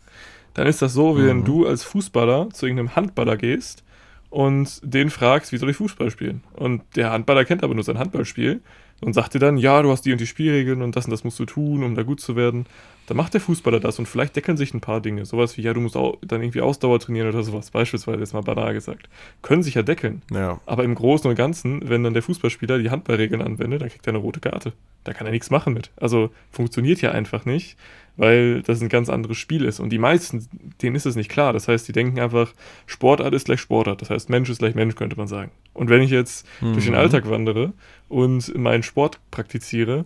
[0.54, 1.44] dann ist das so, wie wenn Mhm.
[1.44, 3.82] du als Fußballer zu irgendeinem Handballer gehst
[4.28, 6.42] und den fragst, wie soll ich Fußball spielen?
[6.54, 8.60] Und der Handballer kennt aber nur sein Handballspiel
[9.02, 11.24] und sagt dir dann, ja, du hast die und die Spielregeln und das und das
[11.24, 12.66] musst du tun, um da gut zu werden.
[13.08, 15.24] Dann macht der Fußballer das und vielleicht deckeln sich ein paar Dinge.
[15.26, 18.42] Sowas wie, ja, du musst auch dann irgendwie Ausdauer trainieren oder sowas, beispielsweise jetzt mal
[18.42, 19.08] banal gesagt.
[19.42, 20.22] Können sich ja deckeln.
[20.30, 20.60] Ja.
[20.66, 24.12] Aber im Großen und Ganzen, wenn dann der Fußballspieler die Handballregeln anwendet, dann kriegt er
[24.12, 24.72] eine rote Karte.
[25.02, 25.90] Da kann er nichts machen mit.
[25.96, 27.76] Also funktioniert ja einfach nicht,
[28.16, 29.80] weil das ein ganz anderes Spiel ist.
[29.80, 30.46] Und die meisten,
[30.80, 31.52] denen ist es nicht klar.
[31.52, 32.52] Das heißt, die denken einfach,
[32.86, 34.00] Sportart ist gleich Sportart.
[34.00, 35.50] Das heißt, Mensch ist gleich Mensch, könnte man sagen.
[35.74, 37.00] Und wenn ich jetzt durch den Mhm.
[37.00, 37.72] Alltag wandere
[38.12, 40.04] und meinen Sport praktiziere,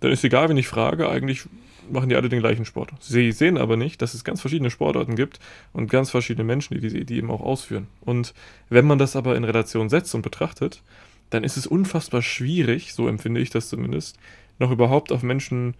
[0.00, 1.44] dann ist egal, wenn ich frage, eigentlich
[1.90, 2.90] machen die alle den gleichen Sport.
[3.00, 5.40] Sie sehen aber nicht, dass es ganz verschiedene Sportarten gibt
[5.72, 7.86] und ganz verschiedene Menschen, die die, die eben auch ausführen.
[8.02, 8.34] Und
[8.68, 10.82] wenn man das aber in Relation setzt und betrachtet,
[11.30, 14.18] dann ist es unfassbar schwierig, so empfinde ich das zumindest,
[14.58, 15.74] noch überhaupt auf Menschen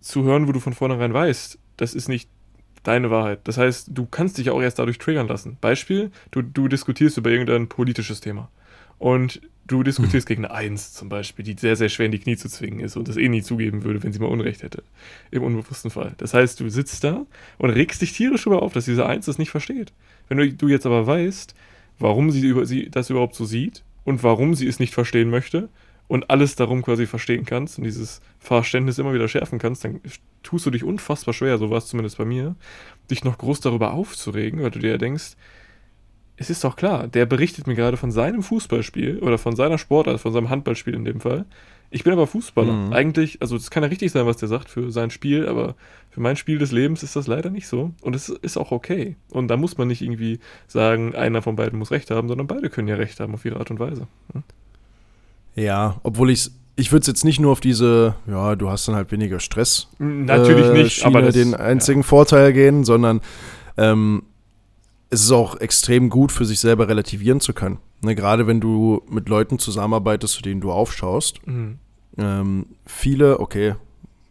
[0.00, 2.28] zu hören, wo du von vornherein weißt, das ist nicht
[2.84, 3.40] deine Wahrheit.
[3.44, 5.56] Das heißt, du kannst dich auch erst dadurch triggern lassen.
[5.60, 8.50] Beispiel, du, du diskutierst über irgendein politisches Thema.
[8.98, 12.36] Und du diskutierst gegen eine Eins zum Beispiel, die sehr, sehr schwer in die Knie
[12.36, 14.82] zu zwingen ist und das eh nie zugeben würde, wenn sie mal Unrecht hätte.
[15.30, 16.14] Im unbewussten Fall.
[16.18, 17.26] Das heißt, du sitzt da
[17.58, 19.92] und regst dich tierisch darüber auf, dass diese Eins das nicht versteht.
[20.28, 21.54] Wenn du, du jetzt aber weißt,
[21.98, 25.68] warum sie, über, sie das überhaupt so sieht und warum sie es nicht verstehen möchte
[26.08, 30.00] und alles darum quasi verstehen kannst und dieses Verständnis immer wieder schärfen kannst, dann
[30.42, 32.54] tust du dich unfassbar schwer, so war es zumindest bei mir,
[33.10, 35.36] dich noch groß darüber aufzuregen, weil du dir ja denkst,
[36.36, 40.20] es ist doch klar, der berichtet mir gerade von seinem Fußballspiel oder von seiner Sportart,
[40.20, 41.44] von seinem Handballspiel in dem Fall.
[41.90, 42.72] Ich bin aber Fußballer.
[42.72, 42.92] Mhm.
[42.92, 45.76] Eigentlich, also das kann ja richtig sein, was der sagt für sein Spiel, aber
[46.10, 47.92] für mein Spiel des Lebens ist das leider nicht so.
[48.00, 49.14] Und es ist auch okay.
[49.30, 52.68] Und da muss man nicht irgendwie sagen, einer von beiden muss recht haben, sondern beide
[52.68, 54.08] können ja recht haben auf ihre Art und Weise.
[54.32, 54.42] Hm?
[55.54, 58.96] Ja, obwohl ich ich würde es jetzt nicht nur auf diese, ja, du hast dann
[58.96, 59.86] halt weniger Stress.
[59.98, 63.20] Natürlich äh, nicht, Schiene aber das, den einzigen Vorteil gehen, sondern
[63.76, 64.24] ähm,
[65.14, 67.78] es ist auch extrem gut für sich selber relativieren zu können.
[68.02, 71.46] Ne, gerade wenn du mit Leuten zusammenarbeitest, zu denen du aufschaust.
[71.46, 71.78] Mhm.
[72.18, 73.74] Ähm, viele, okay,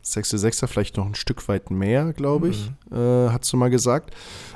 [0.02, 2.98] sechste, sechster vielleicht noch ein Stück weit mehr, glaube ich, Mhm.
[2.98, 4.14] äh, hast du mal gesagt.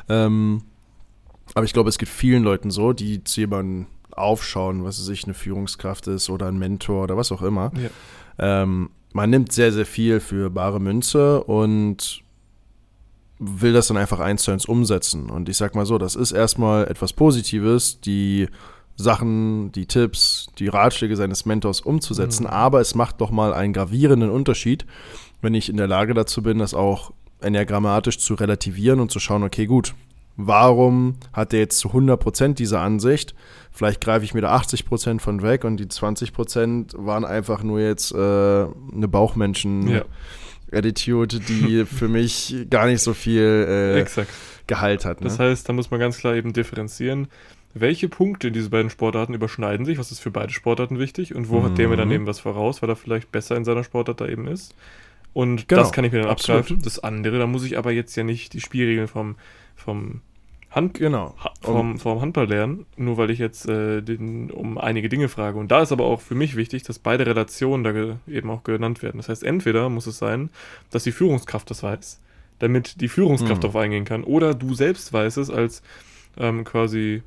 [0.07, 0.61] Ähm,
[1.53, 5.23] aber ich glaube, es gibt vielen Leuten so, die zu jemandem aufschauen, was weiß ich,
[5.23, 7.71] eine Führungskraft ist oder ein Mentor oder was auch immer.
[7.75, 7.89] Ja.
[8.63, 12.21] Ähm, man nimmt sehr, sehr viel für bare Münze und
[13.39, 15.29] will das dann einfach eins zu eins umsetzen.
[15.29, 18.47] Und ich sag mal so, das ist erstmal etwas Positives, die
[18.95, 22.49] Sachen, die Tipps, die Ratschläge seines Mentors umzusetzen, Mhm.
[22.49, 24.85] aber es macht doch mal einen gravierenden Unterschied,
[25.41, 29.43] wenn ich in der Lage dazu bin, das auch enneagrammatisch zu relativieren und zu schauen,
[29.43, 29.93] okay, gut,
[30.35, 33.35] warum hat der jetzt zu 100% diese Ansicht?
[33.71, 38.11] Vielleicht greife ich mir da 80% von weg und die 20% waren einfach nur jetzt
[38.13, 40.01] äh, eine Bauchmenschen- ja,
[40.71, 44.25] Attitude, die für mich gar nicht so viel äh.
[44.67, 45.21] Gehalt hat.
[45.21, 45.25] Ne?
[45.25, 47.29] Das heißt, da muss man ganz klar eben differenzieren,
[47.73, 51.49] welche Punkte in diese beiden Sportarten überschneiden sich, was ist für beide Sportarten wichtig und
[51.49, 52.13] wo hat der mir dann Mhm.
[52.15, 54.75] eben was voraus, weil er vielleicht besser in seiner Sportart da eben ist.
[55.33, 56.61] Und Genau, das kann ich mir dann absolut.
[56.61, 56.81] abgreifen.
[56.83, 59.35] Das andere, da muss ich aber jetzt ja nicht die Spielregeln vom,
[59.75, 60.21] vom,
[60.77, 61.35] Hand, genau.
[61.43, 65.59] ha vom, vom Handball lernen, nur weil ich jetzt äh, den, um einige Dinge frage.
[65.59, 69.03] Und da ist aber auch für mich wichtig, dass beide Relationen da eben auch genannt
[69.03, 69.17] werden.
[69.17, 70.49] Das heißt, entweder muss es sein,
[70.91, 72.21] dass die Führungskraft das weiß,
[72.59, 73.61] damit die Führungskraft Mhm.
[73.61, 75.81] darauf eingehen kann, oder du selbst weißt es als
[76.37, 77.21] ähm, quasi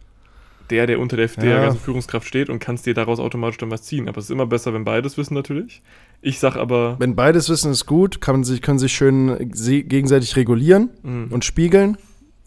[0.70, 1.60] der, der unter der, der Ja.
[1.62, 4.08] ganzen Führungskraft steht und kannst dir daraus automatisch dann was ziehen.
[4.08, 5.82] Aber es ist immer besser, wenn beides wissen natürlich.
[6.22, 10.36] Ich sag aber, Wenn beides wissen, ist gut, kann sich, können sich schön se- gegenseitig
[10.36, 11.96] regulieren mh, und spiegeln.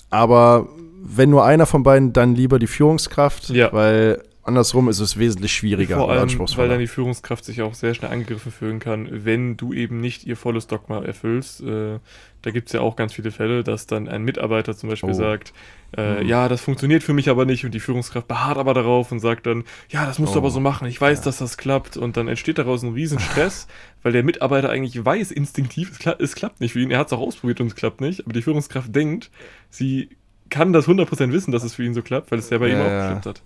[0.09, 0.69] Aber
[1.05, 3.71] wenn nur einer von beiden, dann lieber die Führungskraft, Ja.
[3.73, 7.93] weil andersrum ist es wesentlich schwieriger Vor allem, weil dann die Führungskraft sich auch sehr
[7.93, 11.61] schnell angegriffen fühlen kann, wenn du eben nicht ihr volles Dogma erfüllst.
[11.61, 11.99] Äh,
[12.41, 15.13] da gibt es ja auch ganz viele Fälle, dass dann ein Mitarbeiter zum Beispiel Oh.
[15.13, 15.53] sagt,
[15.95, 16.27] äh, Mhm.
[16.27, 19.45] ja, das funktioniert für mich aber nicht und die Führungskraft beharrt aber darauf und sagt
[19.45, 20.41] dann, ja, das musst du Oh.
[20.41, 21.23] aber so machen, ich weiß, Ja.
[21.25, 23.67] dass das klappt und dann entsteht daraus ein Riesenstress,
[24.03, 27.07] weil der Mitarbeiter eigentlich weiß instinktiv, es, kla es klappt nicht für ihn, er hat
[27.07, 29.31] es auch ausprobiert und es klappt nicht, aber die Führungskraft denkt,
[29.69, 30.09] sie
[30.53, 32.77] kann das 100% wissen, dass es für ihn so klappt, weil es ja bei ihm
[32.77, 33.13] Ja, auch ja.
[33.13, 33.41] geklappt hat.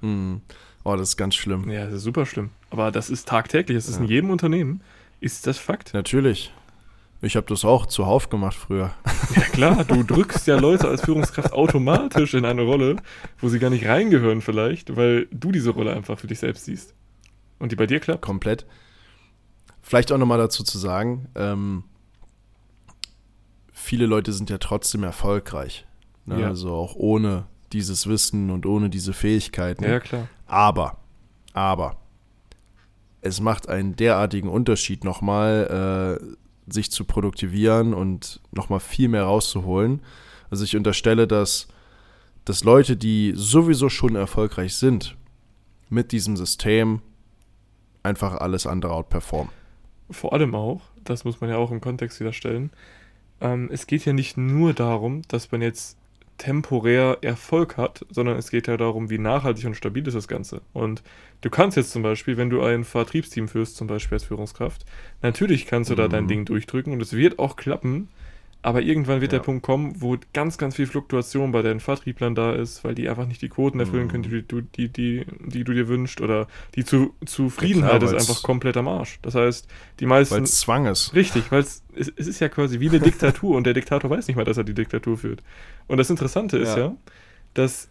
[0.00, 0.40] Mhm.
[0.84, 1.68] Oh, das ist ganz schlimm.
[1.68, 2.50] Ja, das ist super schlimm.
[2.70, 4.10] Aber das ist tagtäglich, das ist in Ja.
[4.10, 4.80] jedem Unternehmen,
[5.20, 5.92] ist das Fakt.
[5.92, 6.52] Natürlich.
[7.20, 8.92] Ich habe das auch zuhauf gemacht früher.
[9.34, 12.96] Ja klar, du drückst ja Leute als Führungskraft automatisch in eine Rolle,
[13.40, 16.94] wo sie gar nicht reingehören vielleicht, weil du diese Rolle einfach für dich selbst siehst.
[17.58, 18.22] Und die bei dir klappt?
[18.22, 18.64] Komplett.
[19.82, 21.82] Vielleicht auch nochmal dazu zu sagen, ähm,
[23.72, 25.86] viele Leute sind ja trotzdem erfolgreich.
[26.28, 26.42] Ne?
[26.42, 26.48] Ja.
[26.48, 29.84] Also auch ohne dieses Wissen und ohne diese Fähigkeiten.
[29.84, 30.28] Ja, klar.
[30.46, 30.98] Aber,
[31.52, 31.96] aber,
[33.20, 40.02] es macht einen derartigen Unterschied nochmal, äh, sich zu produktivieren und nochmal viel mehr rauszuholen.
[40.50, 41.68] Also ich unterstelle, dass,
[42.44, 45.16] dass Leute, die sowieso schon erfolgreich sind,
[45.88, 47.00] mit diesem System
[48.02, 49.52] einfach alles andere outperformen.
[50.10, 52.70] Vor allem auch, das muss man ja auch im Kontext wieder stellen,
[53.40, 55.97] ähm, es geht ja nicht nur darum, dass man jetzt
[56.38, 60.62] temporär Erfolg hat, sondern es geht ja darum, wie nachhaltig und stabil ist das Ganze.
[60.72, 61.02] Und
[61.40, 64.84] du kannst jetzt zum Beispiel, wenn du ein Vertriebsteam führst, zum Beispiel als Führungskraft,
[65.20, 66.28] natürlich kannst du da dein Mhm.
[66.28, 68.08] Ding durchdrücken und es wird auch klappen,
[68.60, 69.38] aber irgendwann wird Ja.
[69.38, 73.08] der Punkt kommen, wo ganz, ganz viel Fluktuation bei deinen Vertrieblern da ist, weil die
[73.08, 74.08] einfach nicht die Quoten erfüllen Mhm.
[74.10, 78.28] können, die, du- die, die, die du dir wünschst oder die zu, Zufriedenheit ist weil's-
[78.28, 79.20] einfach komplett am Arsch.
[79.22, 79.68] Das heißt,
[80.00, 80.34] die meisten...
[80.34, 81.14] Weil es Zwang ist.
[81.14, 84.36] Richtig, weil es, es ist ja quasi wie eine Diktatur und der Diktator weiß nicht
[84.36, 85.42] mal, dass er die Diktatur führt.
[85.86, 86.86] Und das Interessante ist Ja.
[86.86, 86.96] ja,
[87.54, 87.88] dass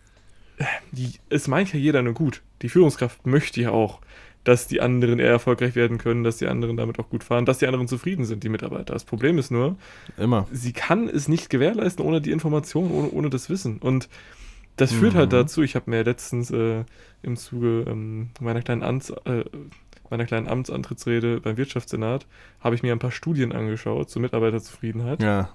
[0.92, 2.42] die, es meint ja jeder nur gut.
[2.62, 4.00] Die Führungskraft möchte ja auch,
[4.48, 7.58] dass die anderen eher erfolgreich werden können, dass die anderen damit auch gut fahren, dass
[7.58, 8.94] die anderen zufrieden sind, die Mitarbeiter.
[8.94, 9.76] Das Problem ist nur,
[10.18, 10.48] Immer.
[10.54, 13.80] sie kann es nicht gewährleisten ohne die Information, ohne, ohne das Wissen.
[13.80, 14.08] Und
[14.78, 15.36] das führt halt Mhm.
[15.36, 16.86] dazu, ich habe mir letztens äh,
[17.24, 19.44] im Zuge ähm, meiner, kleinen Amts, äh,
[20.10, 22.26] meiner kleinen Amtsantrittsrede beim Wirtschaftssenat,
[22.62, 25.22] habe ich mir ein paar Studien angeschaut zur Mitarbeiterzufriedenheit.
[25.22, 25.50] Ja.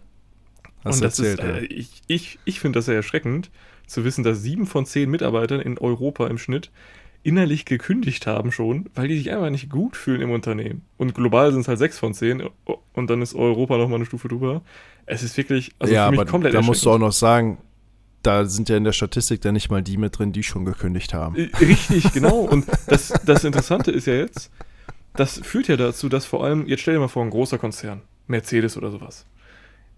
[0.84, 1.66] Hast Und das erzählt, ist, äh, ja.
[1.70, 3.50] ich, ich, ich finde das sehr erschreckend,
[3.86, 6.70] zu wissen, dass sieben von zehn Mitarbeitern in Europa im Schnitt
[7.22, 10.82] innerlich gekündigt haben schon, weil die sich einfach nicht gut fühlen im Unternehmen.
[10.96, 12.42] Und global sind es halt sechs von zehn
[12.92, 14.62] und dann ist Europa nochmal eine Stufe drüber.
[15.06, 17.58] Es ist wirklich, also ja, für mich aber komplett da musst du auch noch sagen,
[18.22, 21.12] da sind ja in der Statistik dann nicht mal die mit drin, die schon gekündigt
[21.12, 21.34] haben.
[21.60, 22.40] Richtig, genau.
[22.40, 24.50] Und das, das Interessante ist ja jetzt,
[25.14, 28.02] das führt ja dazu, dass vor allem, jetzt stell dir mal vor, ein großer Konzern,
[28.26, 29.26] Mercedes oder sowas,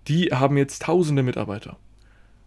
[0.09, 1.77] die haben jetzt tausende Mitarbeiter.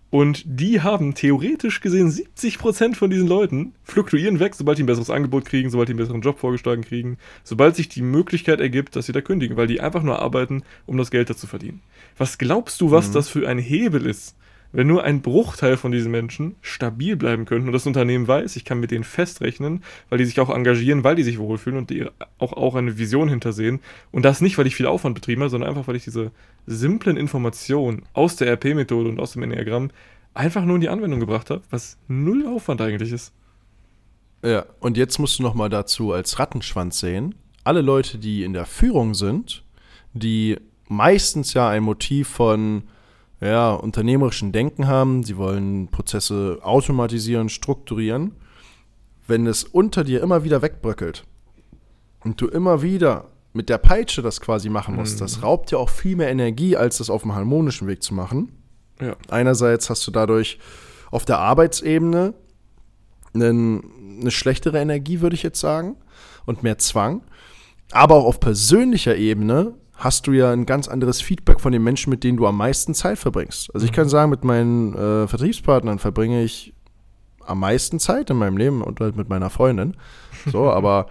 [0.10, 5.10] Und die haben theoretisch gesehen 70% von diesen Leuten fluktuieren weg, sobald die ein besseres
[5.10, 9.08] Angebot kriegen, sobald die einen besseren Job vorgeschlagen kriegen, sobald sich die Möglichkeit ergibt, dass
[9.08, 11.82] sie da kündigen, weil die einfach nur arbeiten, um das Geld dazu verdienen.
[12.18, 13.14] Was glaubst du, was Mhm.
[13.14, 14.36] das für ein Hebel ist?
[14.72, 18.66] Wenn nur ein Bruchteil von diesen Menschen stabil bleiben könnten und das Unternehmen weiß, ich
[18.66, 22.06] kann mit denen festrechnen, weil die sich auch engagieren, weil die sich wohlfühlen und die
[22.38, 23.80] auch, auch eine Vision hintersehen.
[24.12, 26.32] Und das nicht, weil ich viel Aufwand betrieben habe, sondern einfach, weil ich diese
[26.66, 29.90] simplen Informationen aus der RP-Methode und aus dem Enneagramm
[30.34, 33.34] einfach nur in die Anwendung gebracht habe, was null Aufwand eigentlich ist.
[34.44, 38.54] Ja, und jetzt musst du noch mal dazu als Rattenschwanz sehen, alle Leute, die in
[38.54, 39.64] der Führung sind,
[40.14, 42.84] die meistens ja ein Motiv von
[43.42, 48.34] ja, unternehmerischen Denken haben, sie wollen Prozesse automatisieren, strukturieren,
[49.28, 51.24] wenn es unter dir immer wieder wegbröckelt
[52.24, 55.20] und du immer wieder mit der Peitsche das quasi machen musst, Mhm.
[55.20, 58.52] das raubt dir auch viel mehr Energie, als das auf dem harmonischen Weg zu machen.
[59.02, 59.16] Ja.
[59.30, 60.60] Einerseits hast du dadurch
[61.12, 62.34] auf der Arbeitsebene
[63.34, 65.96] einen, eine schlechtere Energie, würde ich jetzt sagen,
[66.46, 67.22] und mehr Zwang.
[67.92, 72.10] Aber auch auf persönlicher Ebene hast du ja ein ganz anderes Feedback von den Menschen,
[72.12, 73.74] mit denen du am meisten Zeit verbringst.
[73.74, 73.96] Also ich Mhm.
[73.96, 76.74] kann sagen, mit meinen äh, Vertriebspartnern verbringe ich
[77.46, 79.96] am meisten Zeit in meinem Leben und halt mit meiner Freundin.
[80.52, 81.08] So, aber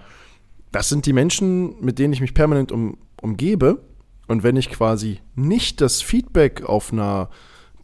[0.70, 3.82] das sind die Menschen, mit denen ich mich permanent um, umgebe.
[4.28, 7.30] Und wenn ich quasi nicht das Feedback auf einer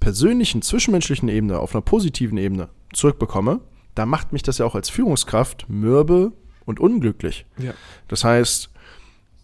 [0.00, 3.60] persönlichen, zwischenmenschlichen Ebene, auf einer positiven Ebene zurückbekomme,
[3.94, 6.32] dann macht mich das ja auch als Führungskraft mürbe
[6.64, 7.46] und unglücklich.
[7.58, 7.72] Ja.
[8.08, 8.70] Das heißt,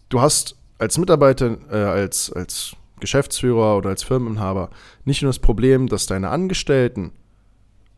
[0.08, 4.70] du hast als Mitarbeiter, äh, als, als Geschäftsführer oder als Firmeninhaber
[5.04, 7.12] nicht nur das Problem, dass deine Angestellten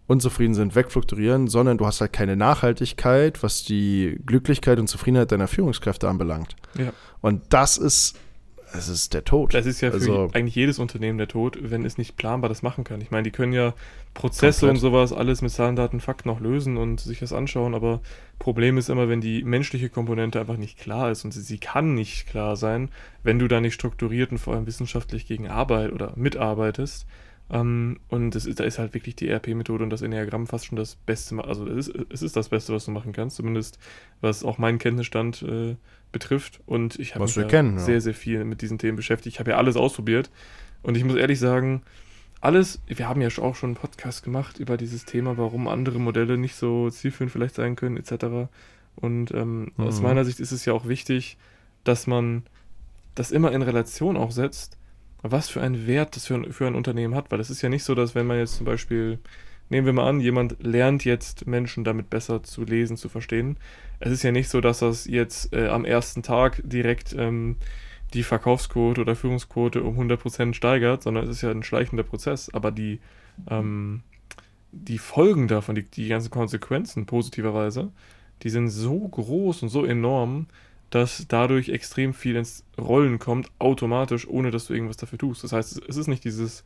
[0.06, 5.46] unzufrieden sind, wegflukturieren, sondern du hast halt keine Nachhaltigkeit, was die Glücklichkeit und Zufriedenheit deiner
[5.46, 6.56] Führungskräfte anbelangt.
[6.76, 6.92] Ja.
[7.20, 8.18] Und das ist,
[8.72, 9.54] es ist der Tod.
[9.54, 12.62] Das ist ja für Also- eigentlich jedes Unternehmen der Tod, wenn es nicht planbar das
[12.62, 13.00] machen kann.
[13.00, 13.74] Ich meine, die können ja
[14.14, 14.70] Prozesse Komplett.
[14.70, 18.00] und sowas alles mit Zahlen, Daten, Fakten noch lösen und sich das anschauen, aber
[18.38, 21.94] Problem ist immer, wenn die menschliche Komponente einfach nicht klar ist und sie, sie kann
[21.94, 22.90] nicht klar sein,
[23.22, 27.06] wenn du da nicht strukturiert und vor allem wissenschaftlich gegen Arbeit oder mitarbeitest.
[27.52, 30.76] Ähm, und es ist, da ist halt wirklich die RP-Methode und das Enneagramm fast schon
[30.76, 33.78] das Beste, also es ist, es ist das Beste, was du machen kannst, zumindest
[34.20, 35.74] was auch meinen Kenntnisstand äh,
[36.12, 36.60] betrifft.
[36.66, 37.84] Und ich habe mich kennen, ja.
[37.84, 39.36] sehr, sehr viel mit diesen Themen beschäftigt.
[39.36, 40.30] Ich habe ja alles ausprobiert.
[40.82, 41.82] Und ich muss ehrlich sagen,
[42.40, 46.38] alles, wir haben ja auch schon einen Podcast gemacht über dieses Thema, warum andere Modelle
[46.38, 48.48] nicht so zielführend vielleicht sein können, etc.
[48.96, 50.04] Und ähm, aus Mhm.
[50.04, 51.36] meiner Sicht ist es ja auch wichtig,
[51.84, 52.44] dass man
[53.14, 54.78] das immer in Relation auch setzt
[55.22, 57.30] was für einen Wert das für ein, für ein Unternehmen hat.
[57.30, 59.18] Weil es ist ja nicht so, dass wenn man jetzt zum Beispiel,
[59.70, 63.56] nehmen wir mal an, jemand lernt jetzt Menschen damit besser zu lesen, zu verstehen.
[64.00, 67.56] Es ist ja nicht so, dass das jetzt äh, am ersten Tag direkt ähm,
[68.12, 72.52] die Verkaufsquote oder Führungsquote um 100% steigert, sondern es ist ja ein schleichender Prozess.
[72.52, 73.00] Aber die,
[73.48, 74.02] ähm,
[74.72, 77.90] die Folgen davon, die, die ganzen Konsequenzen positiverweise,
[78.42, 80.46] die sind so groß und so enorm,
[80.90, 85.44] dass dadurch extrem viel ins Rollen kommt, automatisch, ohne dass du irgendwas dafür tust.
[85.44, 86.64] Das heißt, es ist nicht dieses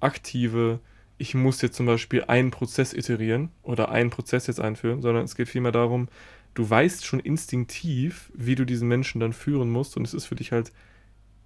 [0.00, 0.80] aktive,
[1.18, 5.34] ich muss jetzt zum Beispiel einen Prozess iterieren oder einen Prozess jetzt einführen, sondern es
[5.34, 6.08] geht vielmehr darum,
[6.54, 10.34] du weißt schon instinktiv, wie du diesen Menschen dann führen musst und es ist für
[10.34, 10.72] dich halt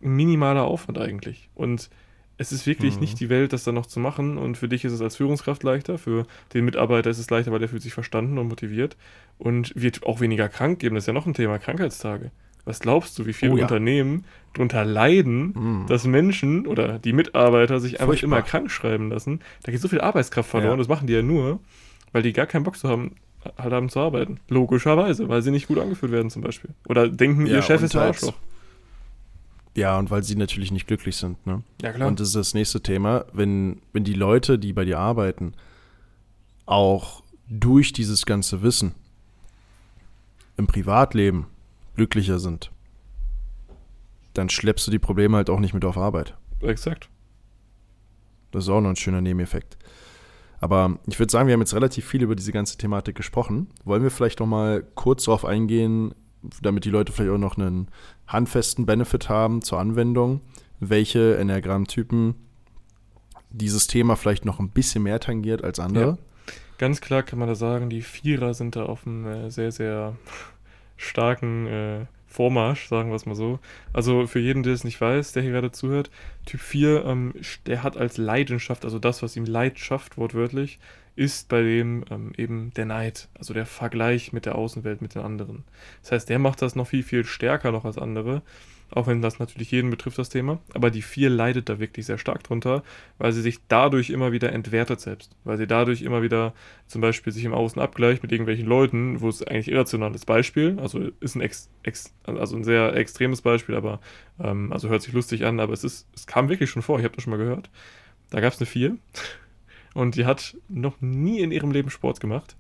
[0.03, 1.49] ein minimaler Aufwand eigentlich.
[1.55, 1.91] Und
[2.41, 3.01] es ist wirklich mhm.
[3.01, 4.39] nicht die Welt, das dann noch zu machen.
[4.39, 7.59] Und für dich ist es als Führungskraft leichter, für den Mitarbeiter ist es leichter, weil
[7.59, 8.97] der fühlt sich verstanden und motiviert
[9.37, 10.95] und wird auch weniger krank geben.
[10.95, 12.31] Das ist ja noch ein Thema, Krankheitstage.
[12.65, 13.65] Was glaubst du, wie viele oh, ja.
[13.65, 15.87] Unternehmen darunter leiden, mhm.
[15.87, 18.27] dass Menschen oder die Mitarbeiter sich einfach Furchtbar.
[18.27, 19.41] immer krank schreiben lassen?
[19.63, 20.73] Da geht so viel Arbeitskraft verloren.
[20.73, 20.79] Ja.
[20.79, 21.61] Das machen die ja nur,
[22.13, 23.17] weil die gar keinen Bock zu haben,
[23.59, 24.41] halt haben zu arbeiten.
[24.49, 26.71] Logischerweise, weil sie nicht gut angeführt werden zum Beispiel.
[26.89, 28.35] Oder denken, ja, ihr Chef ist ein halt Arschloch.
[29.77, 31.63] Ja, und weil sie natürlich nicht glücklich sind, ne?
[31.81, 32.09] Ja, klar.
[32.09, 35.55] Und das ist das nächste Thema, wenn, wenn die Leute, die bei dir arbeiten,
[36.67, 38.95] auch durch dieses ganze Wissen
[40.57, 41.47] im Privatleben
[42.01, 42.71] glücklicher sind,
[44.33, 46.35] dann schleppst du die Probleme halt auch nicht mit auf Arbeit.
[46.63, 47.11] Exakt.
[48.53, 49.77] Das ist auch noch ein schöner Nebeneffekt.
[50.61, 53.69] Aber ich würde sagen, wir haben jetzt relativ viel über diese ganze Thematik gesprochen.
[53.85, 56.15] Wollen wir vielleicht noch mal kurz darauf eingehen,
[56.63, 57.89] damit die Leute vielleicht auch noch einen
[58.27, 60.41] handfesten Benefit haben zur Anwendung,
[60.79, 62.35] welche Enneagramm-Typen
[63.51, 66.07] dieses Thema vielleicht noch ein bisschen mehr tangiert als andere.
[66.07, 66.19] Ja.
[66.79, 70.17] Ganz klar kann man da sagen, die Vierer sind da auf einem äh, sehr, sehr
[71.01, 73.59] starken äh, Vormarsch, sagen wir es mal so.
[73.93, 76.11] Also für jeden, der es nicht weiß, der hier gerade zuhört,
[76.47, 77.35] Typ 4, ähm,
[77.67, 80.79] der hat als Leidenschaft, also das, was ihm Leid schafft, wortwörtlich,
[81.17, 85.23] ist bei dem ähm, eben der Neid, also der Vergleich mit der Außenwelt, mit den
[85.23, 85.65] anderen.
[86.03, 88.43] Das heißt, der macht das noch viel, viel stärker noch als andere,
[88.93, 90.59] auch wenn das natürlich jeden betrifft, das Thema.
[90.75, 92.83] Aber die vier leidet da wirklich sehr stark drunter,
[93.19, 95.37] weil sie sich dadurch immer wieder entwertet selbst.
[95.45, 96.55] Weil sie dadurch immer wieder
[96.87, 100.27] zum Beispiel sich im Außen abgleicht mit irgendwelchen Leuten, wo es eigentlich irrational ist.
[100.27, 104.01] Beispiel, also ist ein, ex, ex, also ein sehr extremes Beispiel, aber
[104.41, 107.05] ähm, also hört sich lustig an, aber es ist, es kam wirklich schon vor, ich
[107.05, 107.71] habe das schon mal gehört.
[108.31, 108.97] Da gab es eine vier
[109.95, 112.57] und die hat noch nie in ihrem Leben Sport gemacht,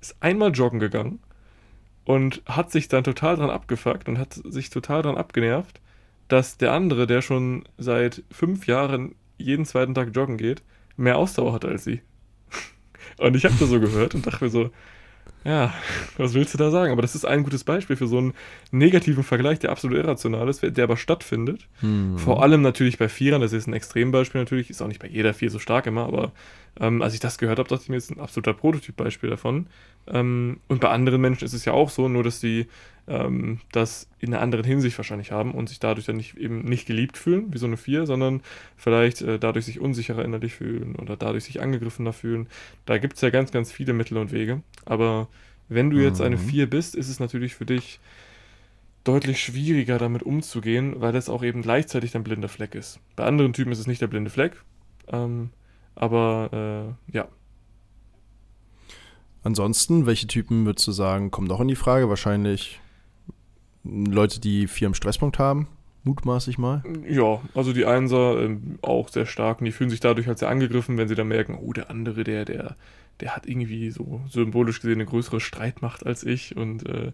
[0.00, 1.18] ist einmal joggen gegangen
[2.04, 5.80] und hat sich dann total dran abgefuckt und hat sich total dran abgenervt,
[6.28, 10.62] dass der andere, der schon seit fünf Jahren jeden zweiten Tag joggen geht,
[10.96, 12.00] mehr Ausdauer hat als sie.
[13.18, 14.70] Und ich habe das so gehört und dachte mir so,
[15.44, 15.72] ja,
[16.16, 16.92] was willst du da sagen?
[16.92, 18.34] Aber das ist ein gutes Beispiel für so einen
[18.70, 21.68] negativen Vergleich, der absolut irrational ist, der aber stattfindet.
[21.80, 22.18] Hm.
[22.18, 25.34] Vor allem natürlich bei Vierern, das ist ein Extrembeispiel natürlich, ist auch nicht bei jeder
[25.34, 26.32] Vier so stark immer, aber
[26.80, 29.66] ähm, als ich das gehört habe, dachte ich mir, das ist ein absoluter Prototypbeispiel davon.
[30.06, 32.66] Ähm, und bei anderen Menschen ist es ja auch so, nur dass die
[33.08, 36.86] ähm, das in einer anderen Hinsicht wahrscheinlich haben und sich dadurch dann nicht eben nicht
[36.86, 38.42] geliebt fühlen, wie so eine Vier, sondern
[38.76, 42.48] vielleicht äh, dadurch sich unsicherer innerlich fühlen oder dadurch sich angegriffener fühlen.
[42.86, 44.62] Da gibt es ja ganz, ganz viele Mittel und Wege.
[44.84, 45.28] Aber
[45.68, 46.40] wenn du jetzt eine mhm.
[46.40, 47.98] Vier bist, ist es natürlich für dich
[49.04, 53.00] deutlich schwieriger damit umzugehen, weil das auch eben gleichzeitig dein blinder Fleck ist.
[53.16, 54.62] Bei anderen Typen ist es nicht der blinde Fleck,
[55.08, 55.50] ähm,
[55.96, 57.28] aber äh, ja,
[59.44, 62.08] Ansonsten, welche Typen würdest du sagen, kommen noch in die Frage?
[62.08, 62.80] Wahrscheinlich
[63.84, 65.68] Leute, die vier im Stresspunkt haben,
[66.04, 66.82] mutmaße ich mal.
[67.08, 70.48] Ja, also die Einser äh, auch sehr stark und die fühlen sich dadurch halt sehr
[70.48, 72.76] angegriffen, wenn sie dann merken, oh, der andere, der, der,
[73.20, 77.12] der hat irgendwie so symbolisch gesehen eine größere Streitmacht als ich und äh,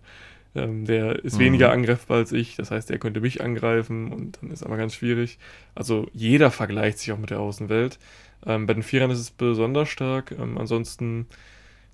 [0.54, 1.44] ähm, der ist mhm.
[1.44, 4.94] weniger angreifbar als ich, das heißt, der könnte mich angreifen und dann ist aber ganz
[4.94, 5.38] schwierig.
[5.74, 7.98] Also jeder vergleicht sich auch mit der Außenwelt.
[8.46, 10.35] Ähm, bei den Vierern ist es besonders stark.
[10.38, 11.26] Ähm, ansonsten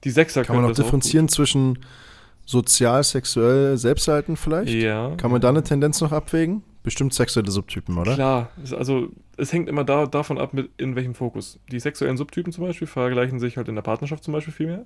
[0.05, 1.79] die Sechser Kann man auch differenzieren auch zwischen
[2.45, 4.73] sozial, sexuell, selbsterhalten vielleicht?
[4.73, 5.15] Ja.
[5.17, 6.63] Kann man da eine Tendenz noch abwägen?
[6.83, 8.15] Bestimmt sexuelle Subtypen, oder?
[8.15, 11.59] Klar, also es hängt immer da, davon ab, mit, in welchem Fokus.
[11.73, 14.85] Die sexuellen Subtypen zum Beispiel vergleichen sich halt in der Partnerschaft zum Beispiel viel mehr,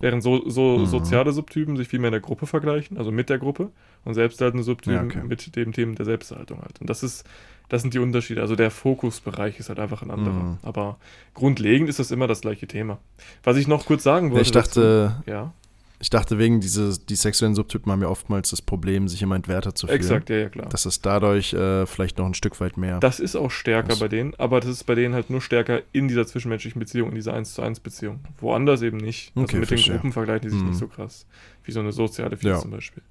[0.00, 0.86] während so, so mhm.
[0.86, 3.70] soziale Subtypen sich viel mehr in der Gruppe vergleichen, also mit der Gruppe,
[4.04, 5.22] und selbsterhaltende Subtypen ja, okay.
[5.26, 6.80] mit dem Themen der Selbsterhaltung halt.
[6.80, 7.24] Und das ist,
[7.68, 8.40] das sind die Unterschiede.
[8.40, 10.34] Also der Fokusbereich ist halt einfach ein anderer.
[10.34, 10.58] Mhm.
[10.62, 10.98] Aber
[11.34, 12.98] grundlegend ist das immer das gleiche Thema.
[13.44, 14.42] Was ich noch kurz sagen wollte.
[14.42, 15.52] Ich dachte, dazu, ja.
[15.98, 19.74] Ich dachte, wegen diese, die sexuellen Subtypen haben ja oftmals das Problem, sich immer entwerter
[19.74, 19.98] zu fühlen.
[19.98, 20.68] Exakt, ja, ja, klar.
[20.68, 23.00] Dass es dadurch äh, vielleicht noch ein Stück weit mehr.
[23.00, 25.80] Das ist auch stärker Das- bei denen, aber das ist bei denen halt nur stärker
[25.92, 28.20] in dieser zwischenmenschlichen Beziehung, in dieser 1 zu 1 Beziehung.
[28.38, 29.32] Woanders eben nicht.
[29.34, 29.94] Also Okay, mit den verstehe.
[29.94, 30.68] Gruppen vergleichen die sich Mhm.
[30.68, 31.26] nicht so krass.
[31.64, 32.58] Wie so eine soziale Fies Ja.
[32.60, 33.02] zum Beispiel.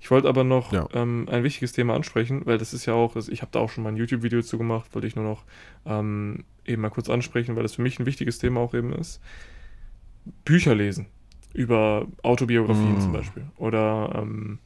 [0.00, 0.86] Ich wollte aber noch Ja.
[0.92, 3.70] ähm, ein wichtiges Thema ansprechen, weil das ist ja auch, also ich habe da auch
[3.70, 5.44] schon mal ein YouTube-Video zu gemacht, wollte ich nur noch
[5.86, 9.20] ähm, eben mal kurz ansprechen, weil das für mich ein wichtiges Thema auch eben ist.
[10.44, 11.06] Bücher lesen.
[11.54, 13.00] Über Autobiografien Mhm.
[13.00, 13.44] zum Beispiel.
[13.56, 14.58] Oder ähm,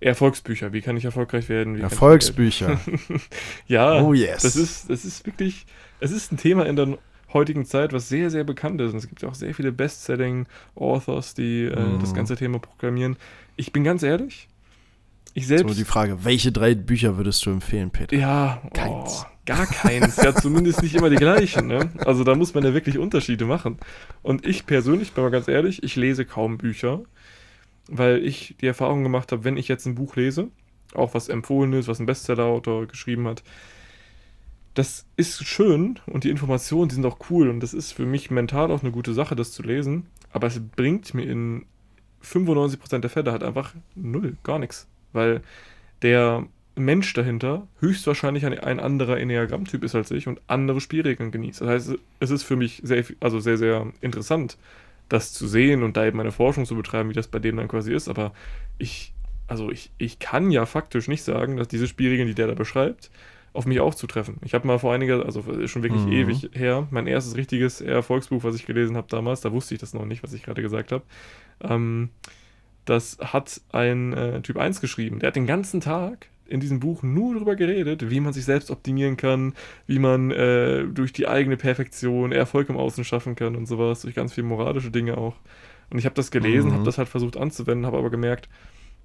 [0.00, 0.72] Erfolgsbücher.
[0.72, 1.76] Wie kann ich erfolgreich werden?
[1.76, 2.78] Wie Erfolgsbücher.
[3.68, 4.42] ja, Oh, yes.
[4.42, 5.64] das ist, das ist wirklich,
[6.00, 6.98] es ist ein Thema in der
[7.32, 8.92] heutigen Zeit, was sehr, sehr bekannt ist.
[8.92, 12.00] Und es gibt ja auch sehr viele Bestselling-Authors, die äh, Mhm.
[12.00, 13.16] das ganze Thema programmieren.
[13.56, 14.48] Ich bin ganz ehrlich,
[15.34, 15.78] ich so selbst.
[15.78, 18.14] die Frage, welche drei Bücher würdest du empfehlen, Peter?
[18.16, 19.24] ja, Keins.
[19.24, 20.16] Oh, gar keins.
[20.16, 21.66] ja, zumindest nicht immer die gleichen.
[21.66, 21.90] Ne?
[22.04, 23.78] Also da muss man ja wirklich Unterschiede machen.
[24.22, 27.00] Und ich persönlich, bin mal ganz ehrlich, ich lese kaum Bücher,
[27.88, 30.48] weil ich die Erfahrung gemacht habe, wenn ich jetzt ein Buch lese,
[30.94, 33.42] auch was empfohlen ist, was ein Bestseller-Autor geschrieben hat,
[34.74, 38.30] das ist schön und die Informationen, die sind auch cool und das ist für mich
[38.30, 41.66] mental auch eine gute Sache, das zu lesen, aber es bringt mir in
[42.24, 45.42] 95% der Fälle halt einfach null, gar nichts, weil
[46.00, 51.60] der Mensch dahinter höchstwahrscheinlich ein, ein anderer Enneagrammtyp ist als ich und andere Spielregeln genießt.
[51.60, 54.56] Das heißt, es ist für mich sehr, also sehr, sehr interessant,
[55.08, 57.68] das zu sehen und da eben meine Forschung zu betreiben, wie das bei dem dann
[57.68, 58.32] quasi ist, aber
[58.78, 59.12] ich,
[59.48, 63.10] also ich, ich kann ja faktisch nicht sagen, dass diese Spielregeln, die der da beschreibt,
[63.52, 64.36] auf mich auch zutreffen.
[64.42, 66.12] Ich habe mal vor einiger, also ist schon wirklich Mhm.
[66.12, 69.92] ewig her, mein erstes richtiges Erfolgsbuch, was ich gelesen habe damals, da wusste ich das
[69.92, 71.04] noch nicht, was ich gerade gesagt habe.
[71.60, 72.08] Ähm,
[72.86, 75.18] das hat ein äh, Typ 1 geschrieben.
[75.18, 78.70] Der hat den ganzen Tag in diesem Buch nur darüber geredet, wie man sich selbst
[78.70, 79.54] optimieren kann,
[79.86, 84.14] wie man äh, durch die eigene Perfektion Erfolg im Außen schaffen kann und sowas, durch
[84.14, 85.34] ganz viele moralische Dinge auch.
[85.90, 86.74] Und ich habe das gelesen, Mhm.
[86.74, 88.48] habe das halt versucht anzuwenden, habe aber gemerkt,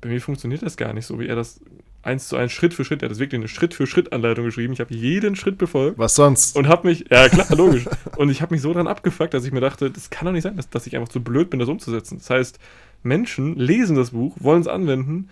[0.01, 1.59] bei mir funktioniert das gar nicht so, wie er das
[2.03, 4.71] eins zu eins, Schritt für Schritt, er hat das wirklich eine Schritt-für-Schritt-Anleitung geschrieben.
[4.71, 6.55] Ich habe jeden Schritt befolgt Was sonst?
[6.55, 7.85] und habe mich, ja klar, logisch.
[8.15, 10.43] und ich habe mich so dran abgefuckt, dass ich mir dachte, das kann doch nicht
[10.43, 12.19] sein, dass, dass ich einfach zu blöd bin, das umzusetzen.
[12.19, 12.59] Das heißt,
[13.03, 15.29] Menschen lesen das Buch, wollen es anwenden,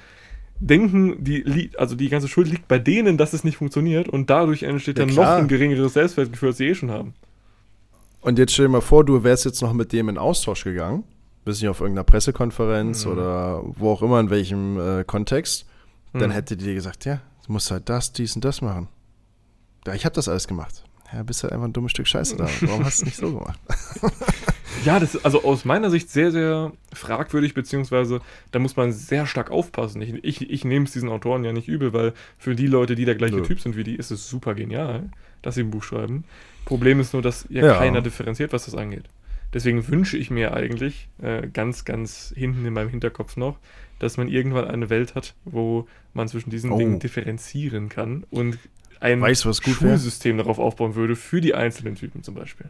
[0.60, 4.64] denken, die, also die ganze Schuld liegt bei denen, dass es nicht funktioniert und dadurch
[4.64, 5.38] entsteht Ja, dann noch klar.
[5.38, 7.14] ein geringeres Selbstwertgefühl, als sie eh schon haben.
[8.22, 11.03] Und jetzt stell dir mal vor, du wärst jetzt noch mit dem in Austausch gegangen.
[11.43, 13.12] Bist nicht auf irgendeiner Pressekonferenz Mhm.
[13.12, 15.66] oder wo auch immer, in welchem äh, Kontext.
[16.14, 16.32] Dann Hm.
[16.32, 18.88] hätte die dir gesagt, ja, du musst halt das, dies und das machen.
[19.86, 20.84] Ja, ich habe das alles gemacht.
[21.14, 22.47] Ja, bist halt einfach ein dummes Stück Scheiße da.
[22.62, 23.60] Warum hast du es nicht so gemacht?
[24.86, 28.21] Ja, das ist also aus meiner Sicht sehr, sehr fragwürdig, beziehungsweise
[28.51, 30.01] da muss man sehr stark aufpassen.
[30.01, 33.05] Ich, ich, ich nehme es diesen Autoren ja nicht übel, weil für die Leute, die
[33.05, 33.41] der gleiche Nö.
[33.43, 35.09] Typ sind wie die, ist es super genial,
[35.41, 36.23] dass sie ein Buch schreiben.
[36.65, 37.77] Problem ist nur, dass ja, Ja.
[37.77, 39.05] keiner differenziert, was das angeht.
[39.53, 43.57] Deswegen wünsche ich mir eigentlich äh, ganz, ganz hinten in meinem Hinterkopf noch,
[43.99, 46.77] dass man irgendwann eine Welt hat, wo man zwischen diesen Oh.
[46.77, 48.57] Dingen differenzieren kann und
[48.99, 49.43] ein Weißt?
[49.61, 52.69] Schulsystem darauf aufbauen würde für die einzelnen Typen zum Beispiel.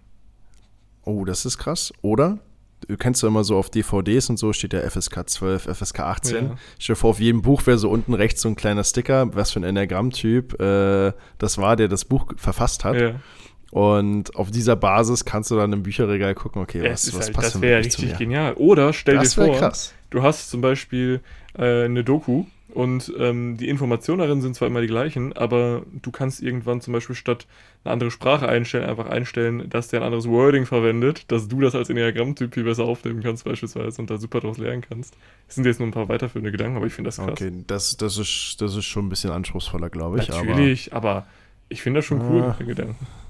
[1.05, 1.93] Oh, das ist krass.
[2.01, 2.39] Oder?
[2.87, 6.35] Du kennst ja immer so auf DVDs und so steht ja FSK 12, FSK 18.
[6.35, 6.55] Ja.
[6.77, 9.51] Stell dir vor, auf jedem Buch wäre so unten rechts so ein kleiner Sticker, was
[9.51, 12.95] für ein Enneagramm-Typ äh, das war, der das Buch verfasst hat.
[12.99, 13.15] Ja.
[13.71, 17.47] Und auf dieser Basis kannst du dann im Bücherregal gucken, okay, was, was halt, passt
[17.47, 18.53] das denn wäre wirklich zu richtig genial.
[18.53, 19.93] Oder stell Das dir wäre vor, krass.
[20.11, 21.21] du hast zum Beispiel
[21.57, 22.45] äh, eine Doku
[22.75, 26.91] und ähm, die Informationen darin sind zwar immer die gleichen, aber du kannst irgendwann zum
[26.91, 27.47] Beispiel statt
[27.85, 31.73] eine andere Sprache einstellen, einfach einstellen, dass der ein anderes Wording verwendet, dass du das
[31.73, 35.15] als Enneagramm-Typ viel besser aufnehmen kannst beispielsweise und da super draus lernen kannst.
[35.47, 37.29] Das sind jetzt nur ein paar weiterführende Gedanken, aber ich finde das krass.
[37.29, 40.27] Okay, das, das, ist, das ist schon ein bisschen anspruchsvoller, glaube ich.
[40.27, 41.25] Natürlich, aber,
[41.69, 42.95] ich finde das schon cool, Ah, der Gedanke.
[42.99, 43.24] Aber,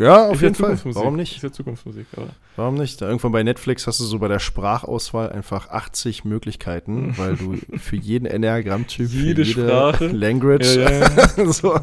[0.00, 0.78] ja, auf Ist jeden Fall.
[0.84, 1.42] Warum Ist nicht?
[1.42, 2.28] ja Zukunftsmusik, aber.
[2.56, 3.00] Warum nicht?
[3.00, 7.56] Da irgendwann bei Netflix hast du so bei der Sprachauswahl einfach 80 Möglichkeiten, weil du
[7.78, 10.06] für jeden Enneagramm-Typ, Jede jede Sprache.
[10.08, 11.46] Language, Ja, ja, ja.
[11.52, 11.78] so.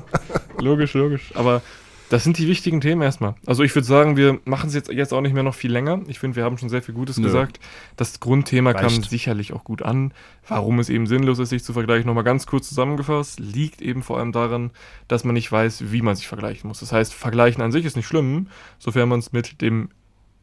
[0.60, 1.32] Logisch, logisch.
[1.36, 1.62] Aber
[2.10, 3.36] das sind die wichtigen Themen erstmal.
[3.46, 6.02] Also ich würde sagen, wir machen es jetzt, jetzt auch nicht mehr noch viel länger.
[6.08, 7.24] Ich finde, wir haben schon sehr viel Gutes Nö.
[7.26, 7.60] gesagt.
[7.98, 9.10] Das Grundthema kam Reicht.
[9.10, 10.14] sicherlich auch gut an.
[10.48, 14.20] Warum es eben sinnlos ist, sich zu vergleichen, nochmal ganz kurz zusammengefasst, liegt eben vor
[14.20, 14.72] allem daran,
[15.08, 16.80] dass man nicht weiß, wie man sich vergleichen muss.
[16.80, 18.48] Das heißt, vergleichen an sich ist nicht schlimm,
[18.78, 19.90] sofern man es mit dem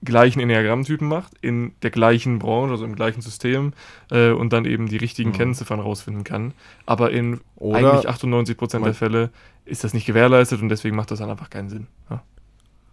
[0.04, 3.72] gleichen Enneagrammtypen macht, in der gleichen Branche, also im gleichen System
[4.10, 5.34] äh, und dann eben die richtigen Mhm.
[5.34, 6.54] Kennziffern rausfinden kann.
[6.86, 9.30] Aber in Oder eigentlich 98% der Fälle
[9.64, 11.86] ist das nicht gewährleistet und deswegen macht das dann einfach keinen Sinn.
[12.10, 12.22] Ja.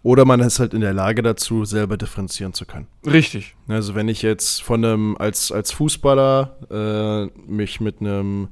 [0.02, 2.88] Oder man ist halt in der Lage dazu, selber differenzieren zu können.
[3.06, 3.56] Richtig.
[3.68, 8.48] Also wenn ich jetzt von einem, als, als Fußballer äh, mich mit einem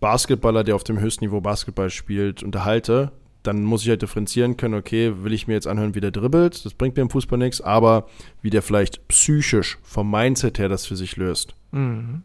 [0.00, 3.12] Basketballer, der auf dem höchsten Niveau Basketball spielt, unterhalte,
[3.42, 6.64] dann muss ich halt differenzieren können, okay, will ich mir jetzt anhören, wie der dribbelt,
[6.64, 8.08] das bringt mir im Fußball nichts, aber
[8.42, 11.54] wie der vielleicht psychisch vom Mindset her das für sich löst.
[11.72, 12.22] Mhm.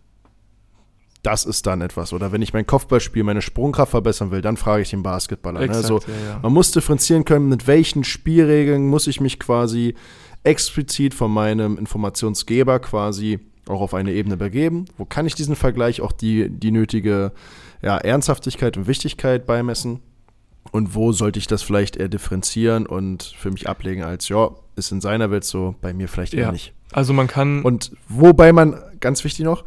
[1.24, 2.14] Das ist dann etwas.
[2.14, 5.60] Oder wenn ich mein Kopfballspiel, meine Sprungkraft verbessern will, dann frage ich den Basketballer.
[5.60, 5.66] Ne?
[5.66, 6.40] Exakt, So, ja, ja.
[6.42, 9.94] Man muss differenzieren können, mit welchen Spielregeln muss ich mich quasi
[10.44, 14.86] explizit von meinem Informationsgeber quasi auch auf eine Ebene begeben.
[14.98, 17.32] Wo kann ich diesen Vergleich auch die, die nötige
[17.84, 20.00] ja, Ernsthaftigkeit und Wichtigkeit beimessen?
[20.72, 24.92] Und wo sollte ich das vielleicht eher differenzieren und für mich ablegen als, ja, ist
[24.92, 26.74] in seiner Welt so, bei mir vielleicht eher nicht.
[26.92, 27.64] Also man kann.
[27.64, 29.64] Und wobei man, ganz wichtig noch,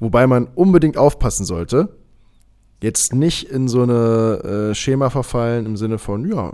[0.00, 1.90] wobei man unbedingt aufpassen sollte,
[2.82, 6.52] jetzt nicht in so eine äh, Schema verfallen im Sinne von, ja,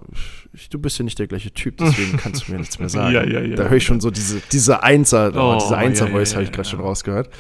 [0.53, 3.15] ich, du bist ja nicht der gleiche Typ, deswegen kannst du mir nichts mehr sagen.
[3.15, 3.57] Ja, ja, ja.
[3.57, 6.81] Da höre ich schon so diese, diese Einser, oh, diese Einser-Voice habe ich gerade schon
[6.81, 7.31] rausgehört.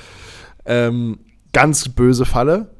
[0.64, 1.18] Ähm,
[1.52, 2.70] ganz böse Falle.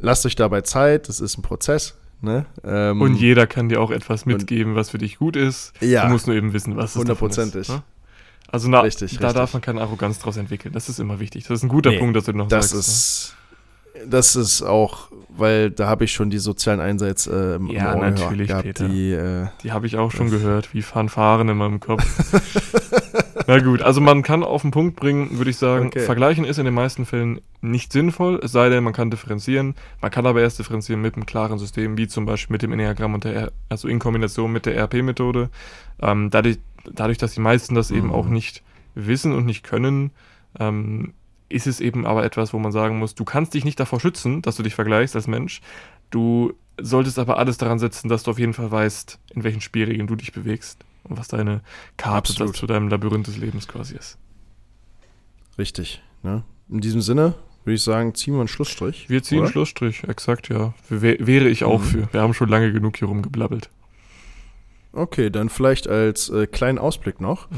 [0.00, 1.96] Lasst euch dabei Zeit, das ist ein Prozess.
[2.22, 2.46] Ne?
[2.64, 5.72] Ähm, und jeder kann dir auch etwas mitgeben, was für dich gut ist.
[5.80, 6.06] Ja.
[6.06, 7.62] Du musst nur eben wissen, was es davon Hundertprozentig.
[7.62, 7.70] ist.
[7.70, 7.82] Ne?
[8.52, 9.34] Also na, Richtig, da richtig.
[9.40, 10.72] darf man keine Arroganz draus entwickeln.
[10.74, 11.44] Das ist immer wichtig.
[11.44, 12.88] Das ist ein guter Nee, Punkt, dass du noch Das sagst.
[12.88, 13.34] ist,
[14.06, 18.00] das ist auch, weil da habe ich schon die sozialen Einsätze äh, im, Ja, im
[18.00, 18.88] natürlich, gehabt, Peter.
[18.88, 19.46] die äh?
[19.62, 22.04] Die habe ich auch schon gehört, wie Fanfaren in meinem Kopf.
[23.46, 26.00] Na gut, also man kann auf den Punkt bringen, würde ich sagen, Okay.
[26.00, 29.74] vergleichen ist in den meisten Fällen nicht sinnvoll, es sei denn, man kann differenzieren.
[30.00, 33.14] Man kann aber erst differenzieren mit einem klaren System, wie zum Beispiel mit dem Enneagramm
[33.14, 35.50] und der, R- also in Kombination mit der RP-Methode.
[36.00, 36.58] Ähm, dadurch,
[36.90, 38.12] dadurch, dass die meisten das eben Mhm.
[38.14, 38.62] auch nicht
[38.94, 40.10] wissen und nicht können,
[40.58, 41.12] ähm,
[41.50, 44.40] ist es eben aber etwas, wo man sagen muss, du kannst dich nicht davor schützen,
[44.40, 45.60] dass du dich vergleichst als Mensch.
[46.10, 50.06] Du solltest aber alles daran setzen, dass du auf jeden Fall weißt, in welchen Spielregeln
[50.06, 51.60] du dich bewegst und was deine
[51.98, 54.16] Karte zu deinem Labyrinth des Lebens quasi ist.
[55.58, 56.02] richtig.
[56.22, 56.42] Ne?
[56.70, 57.34] In diesem Sinne
[57.64, 59.08] würde ich sagen, ziehen wir einen Schlussstrich.
[59.10, 59.48] Wir ziehen oder?
[59.50, 60.72] Schlussstrich, exakt, ja.
[60.88, 61.84] Wär, wäre ich auch Mhm.
[61.84, 62.08] für.
[62.12, 63.68] Wir haben schon lange genug hier rumgeblabbelt.
[64.92, 67.48] Okay, dann vielleicht als äh, kleinen Ausblick noch.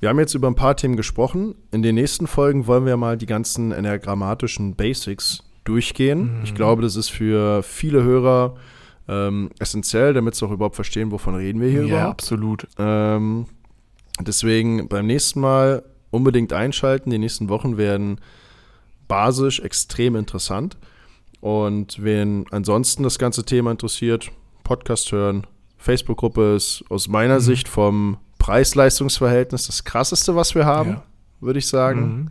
[0.00, 1.54] Wir haben jetzt über ein paar Themen gesprochen.
[1.72, 6.38] In den nächsten Folgen wollen wir mal die ganzen enneagrammatischen Basics durchgehen.
[6.38, 6.44] Mhm.
[6.44, 8.54] Ich glaube, das ist für viele Hörer
[9.08, 12.10] ähm, essentiell, damit sie auch überhaupt verstehen, wovon reden wir hier Ja, überhaupt.
[12.22, 12.66] absolut.
[12.78, 13.46] Ähm,
[14.20, 17.10] deswegen beim nächsten Mal unbedingt einschalten.
[17.10, 18.20] Die nächsten Wochen werden
[19.06, 20.78] basisch extrem interessant.
[21.40, 24.30] Und wen ansonsten das ganze Thema interessiert,
[24.64, 25.46] Podcast hören.
[25.78, 27.40] Facebook-Gruppe ist aus meiner Mhm.
[27.40, 31.02] Sicht vom Preis-Leistungs-Verhältnis das krasseste, was wir haben, Ja.
[31.40, 32.00] würde ich sagen.
[32.00, 32.28] Mhm.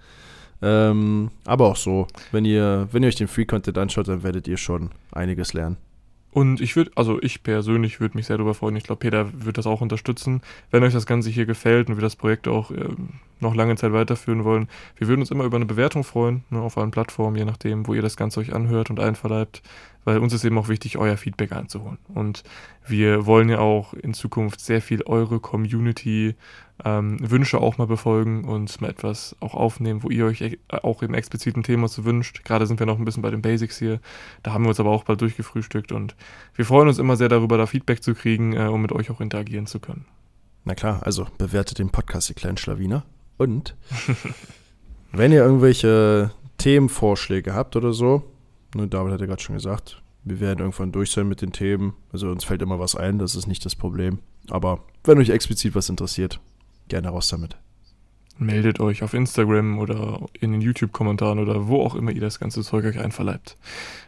[0.62, 4.58] Ähm, aber auch so, wenn ihr, wenn ihr euch den Free-Content anschaut, dann werdet ihr
[4.58, 5.78] schon einiges lernen.
[6.32, 8.76] Und ich würde, also ich persönlich würde mich sehr darüber freuen.
[8.76, 10.42] Ich glaube, Peter wird das auch unterstützen.
[10.70, 13.94] Wenn euch das Ganze hier gefällt und wir das Projekt auch ähm, noch lange Zeit
[13.94, 14.68] weiterführen wollen,
[14.98, 17.94] wir würden uns immer über eine Bewertung freuen, ne, auf allen Plattformen, je nachdem, wo
[17.94, 19.62] ihr das Ganze euch anhört und einverleibt.
[20.06, 21.98] Weil uns ist eben auch wichtig, euer Feedback einzuholen.
[22.14, 22.44] Und
[22.88, 26.36] wir wollen ja auch in Zukunft sehr viel eure Community
[26.86, 31.02] ähm, Wünsche auch mal befolgen und mal etwas auch aufnehmen, wo ihr euch e- auch
[31.02, 32.46] im expliziten Thema zu wünscht.
[32.46, 34.00] Gerade sind wir noch ein bisschen bei den Basics hier.
[34.44, 36.16] Da haben wir uns aber auch bald durchgefrühstückt und
[36.56, 39.20] wir freuen uns immer sehr darüber, da Feedback zu kriegen, äh, um mit euch auch
[39.22, 40.06] interagieren zu können.
[40.64, 43.04] Na klar, also bewertet den Podcast, ihr kleinen Schlawiner.
[43.40, 43.76] Und
[45.12, 48.24] wenn ihr irgendwelche Themenvorschläge habt oder so,
[48.76, 51.94] ne, David hat ja gerade schon gesagt, wir werden irgendwann durch sein mit den Themen.
[52.12, 54.20] Also uns fällt immer was ein, das ist nicht das Problem.
[54.50, 56.40] Aber wenn euch explizit was interessiert,
[56.90, 57.56] gerne raus damit.
[58.38, 62.62] Meldet euch auf Instagram oder in den YouTube-Kommentaren oder wo auch immer ihr das ganze
[62.62, 63.58] Zeug euch einverleibt.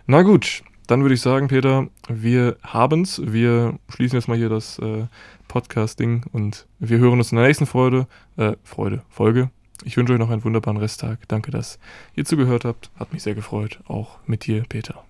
[0.07, 3.21] Na gut, dann würde ich sagen, Peter, wir haben's.
[3.23, 5.05] Wir schließen jetzt mal hier das äh,
[5.47, 8.07] Podcast-Ding und wir hören uns in der nächsten Freude,
[8.37, 9.49] äh, Freude, Folge.
[9.83, 11.27] Ich wünsche euch noch einen wunderbaren Resttag.
[11.27, 11.79] Danke, dass
[12.15, 12.91] ihr zugehört habt.
[12.95, 13.79] Hat mich sehr gefreut.
[13.87, 15.03] Auch mit dir, Peter.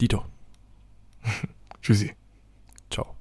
[0.00, 0.24] Dito,
[1.82, 2.12] Tschüssi.
[2.90, 3.14] ciao.